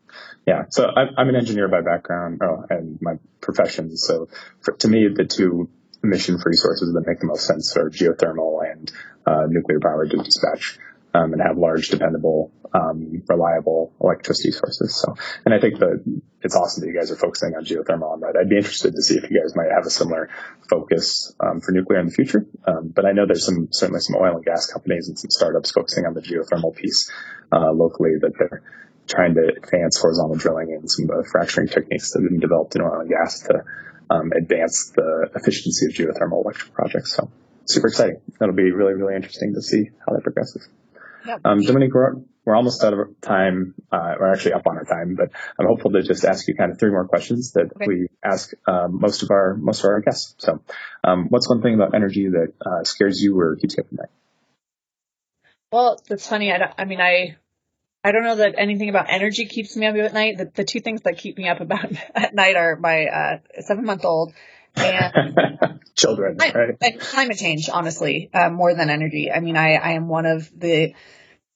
[0.46, 0.64] Yeah.
[0.70, 3.96] So I'm an engineer by background oh, and my profession.
[3.96, 4.30] So
[4.62, 5.70] for, to me, the two
[6.04, 8.92] emission free sources that make the most sense are geothermal and
[9.26, 10.80] uh, nuclear power to dispatch
[11.14, 14.96] um, and have large, dependable, um, reliable electricity sources.
[14.96, 15.16] So,
[15.46, 16.04] and I think that
[16.42, 18.38] it's awesome that you guys are focusing on geothermal on that.
[18.40, 20.30] I'd be interested to see if you guys might have a similar
[20.70, 22.46] focus um, for nuclear in the future.
[22.66, 25.72] Um, but I know there's some certainly some oil and gas companies and some startups
[25.72, 27.12] focusing on the geothermal piece
[27.52, 28.64] uh, locally that they're
[29.08, 32.76] trying to advance horizontal drilling and some of the fracturing techniques that have been developed
[32.76, 33.64] in oil and gas to
[34.10, 37.16] um, advance the efficiency of geothermal electric projects.
[37.16, 37.30] So
[37.66, 38.22] super exciting.
[38.40, 40.68] That'll be really, really interesting to see how that progresses.
[41.26, 41.42] Yep.
[41.44, 43.76] Um, Dominique, we're, we're almost out of time.
[43.92, 46.72] Uh, we're actually up on our time, but I'm hopeful to just ask you kind
[46.72, 47.86] of three more questions that okay.
[47.86, 50.36] we ask um, most of our most of our guests.
[50.38, 50.62] So,
[51.04, 54.00] um, what's one thing about energy that uh, scares you or keeps you up at
[54.00, 54.10] night?
[55.74, 56.54] Well, it's funny.
[56.54, 57.36] I, I mean, I
[58.04, 60.38] I don't know that anything about energy keeps me up at night.
[60.38, 63.86] The, the two things that keep me up about at night are my uh, seven
[63.86, 64.34] month old
[64.76, 65.38] and
[65.96, 66.78] children, right?
[66.82, 69.32] And climate change, honestly, uh, more than energy.
[69.32, 70.94] I mean, I, I am one of the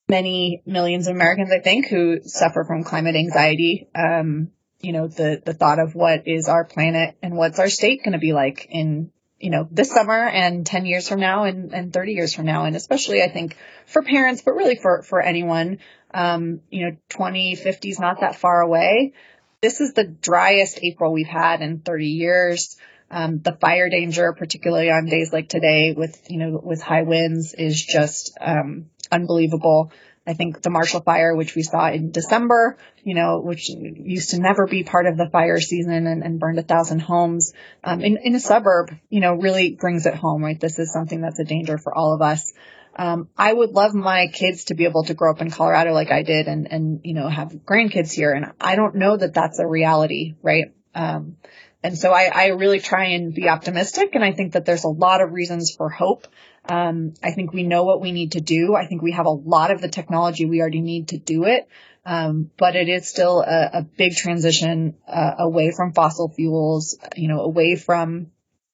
[0.10, 3.88] many millions of Americans, I think, who suffer from climate anxiety.
[3.96, 8.04] Um, you know, the, the thought of what is our planet and what's our state
[8.04, 11.74] going to be like in, you know, this summer and 10 years from now and,
[11.74, 12.66] and 30 years from now.
[12.66, 15.80] And especially, I think, for parents, but really for, for anyone,
[16.14, 19.14] um, you know, 2050 is not that far away.
[19.62, 22.78] This is the driest April we've had in 30 years.
[23.10, 27.54] Um, the fire danger, particularly on days like today with, you know, with high winds
[27.54, 29.92] is just, um, unbelievable.
[30.26, 34.40] I think the Marshall Fire, which we saw in December, you know, which used to
[34.40, 37.54] never be part of the fire season and, and burned a thousand homes,
[37.84, 40.60] um, in, in a suburb, you know, really brings it home, right?
[40.60, 42.54] This is something that's a danger for all of us.
[43.02, 46.12] Um, I would love my kids to be able to grow up in Colorado like
[46.12, 48.32] I did and, and, you know, have grandkids here.
[48.32, 50.66] And I don't know that that's a reality, right?
[50.94, 51.38] Um,
[51.82, 54.14] and so I, I really try and be optimistic.
[54.14, 56.28] And I think that there's a lot of reasons for hope.
[56.70, 58.76] Um, I think we know what we need to do.
[58.76, 61.68] I think we have a lot of the technology we already need to do it.
[62.06, 67.30] Um, but it is still a, a big transition uh, away from fossil fuels, you
[67.30, 68.28] know, away from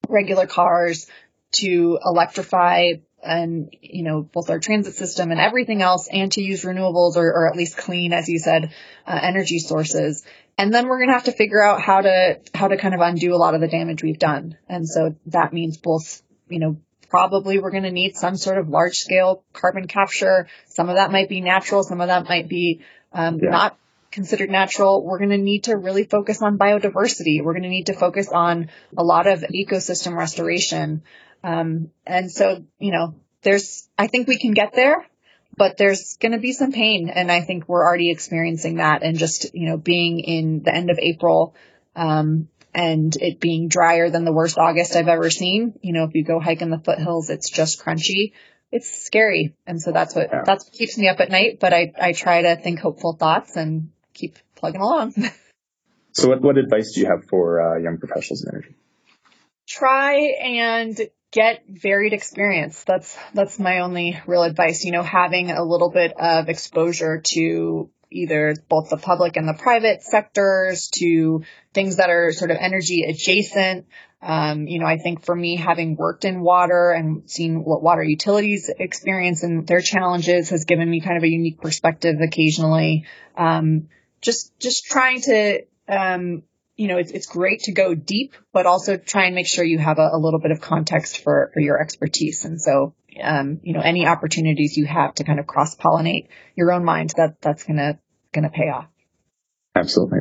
[0.10, 1.08] regular cars
[1.54, 6.64] to electrify and you know both our transit system and everything else and to use
[6.64, 8.72] renewables or, or at least clean as you said
[9.08, 10.26] uh, energy sources
[10.58, 13.02] and then we're going to have to figure out how to, how to kind of
[13.02, 14.58] undo a lot of the damage we've done.
[14.68, 16.78] And so that means both, you know,
[17.10, 20.48] probably we're going to need some sort of large scale carbon capture.
[20.68, 21.84] Some of that might be natural.
[21.84, 22.82] Some of that might be,
[23.14, 23.52] um, yeah.
[23.52, 23.78] not
[24.12, 25.06] considered natural.
[25.06, 27.44] We're going to need to really focus on biodiversity.
[27.44, 31.04] We're going to need to focus on a lot of ecosystem restoration.
[31.44, 35.08] Um, and so, you know, there's, I think we can get there
[35.58, 37.10] but there's going to be some pain.
[37.10, 39.02] And I think we're already experiencing that.
[39.02, 41.56] And just, you know, being in the end of April,
[41.96, 45.74] um, and it being drier than the worst August I've ever seen.
[45.82, 48.34] You know, if you go hike in the foothills, it's just crunchy.
[48.72, 49.56] It's scary.
[49.66, 50.44] And so that's what, yeah.
[50.46, 51.60] that's what keeps me up at night.
[51.60, 55.14] But I, I try to think hopeful thoughts and keep plugging along.
[56.12, 58.76] so what, what advice do you have for uh, young professionals in energy?
[59.68, 61.00] Try and
[61.38, 62.84] get varied experience.
[62.84, 64.84] That's that's my only real advice.
[64.84, 69.54] You know, having a little bit of exposure to either both the public and the
[69.54, 71.44] private sectors to
[71.76, 73.86] things that are sort of energy adjacent.
[74.20, 78.02] Um, you know, I think for me, having worked in water and seen what water
[78.02, 83.06] utilities experience and their challenges has given me kind of a unique perspective occasionally.
[83.36, 83.90] Um,
[84.22, 86.42] just, just trying to, um,
[86.78, 89.80] you know, it's, it's great to go deep, but also try and make sure you
[89.80, 92.46] have a, a little bit of context for, for your expertise.
[92.46, 96.72] And so, um, you know, any opportunities you have to kind of cross pollinate your
[96.72, 98.00] own mind, that, that's gonna,
[98.32, 98.86] gonna pay off.
[99.76, 100.20] Absolutely.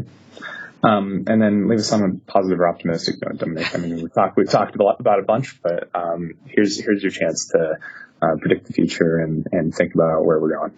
[0.83, 3.75] Um, and then leave us on a positive or optimistic note, Dominique.
[3.75, 7.13] I mean, we talked, we've talked about, about a bunch, but, um, here's, here's your
[7.13, 7.79] chance to,
[8.23, 10.73] uh, predict the future and, and think about where we're going.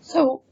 [0.00, 0.42] So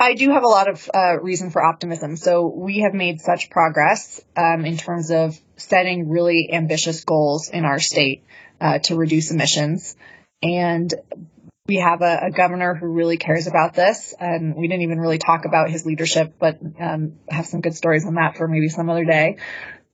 [0.00, 2.16] I do have a lot of uh, reason for optimism.
[2.16, 7.66] So we have made such progress um, in terms of setting really ambitious goals in
[7.66, 8.24] our state
[8.62, 9.94] uh, to reduce emissions,
[10.42, 10.92] and
[11.66, 14.14] we have a, a, governor who really cares about this.
[14.18, 18.06] And we didn't even really talk about his leadership, but um, have some good stories
[18.06, 19.36] on that for maybe some other day.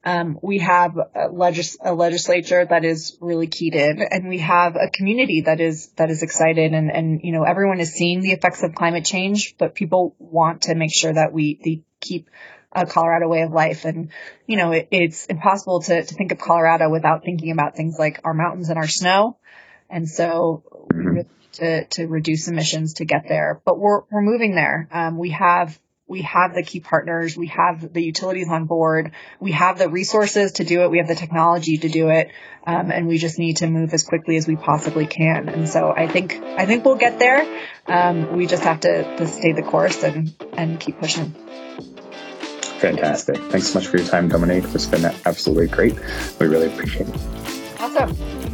[0.06, 4.76] Um, we have a, legis- a, legislature that is really keyed in, and we have
[4.76, 8.30] a community that is that is excited, and and you know everyone is seeing the
[8.30, 12.30] effects of climate change, but people want to make sure that we they keep
[12.70, 14.10] a Colorado way of life, and
[14.46, 18.20] you know it, it's impossible to to think of Colorado without thinking about things like
[18.22, 19.38] our mountains and our snow,
[19.90, 20.62] and so
[21.54, 24.88] to to reduce emissions to get there, but we're we're moving there.
[24.92, 25.76] Um, we have
[26.08, 30.52] we have the key partners, we have the utilities on board, we have the resources
[30.52, 32.30] to do it, we have the technology to do it,
[32.66, 35.48] um, and we just need to move as quickly as we possibly can.
[35.48, 37.44] And so I think I think we'll get there.
[37.86, 41.34] Um, we just have to, to stay the course and and keep pushing.
[42.78, 43.38] Fantastic.
[43.38, 44.64] Thanks so much for your time, Dominique.
[44.74, 45.98] It's been absolutely great.
[46.38, 47.20] We really appreciate it.
[47.80, 48.45] Awesome.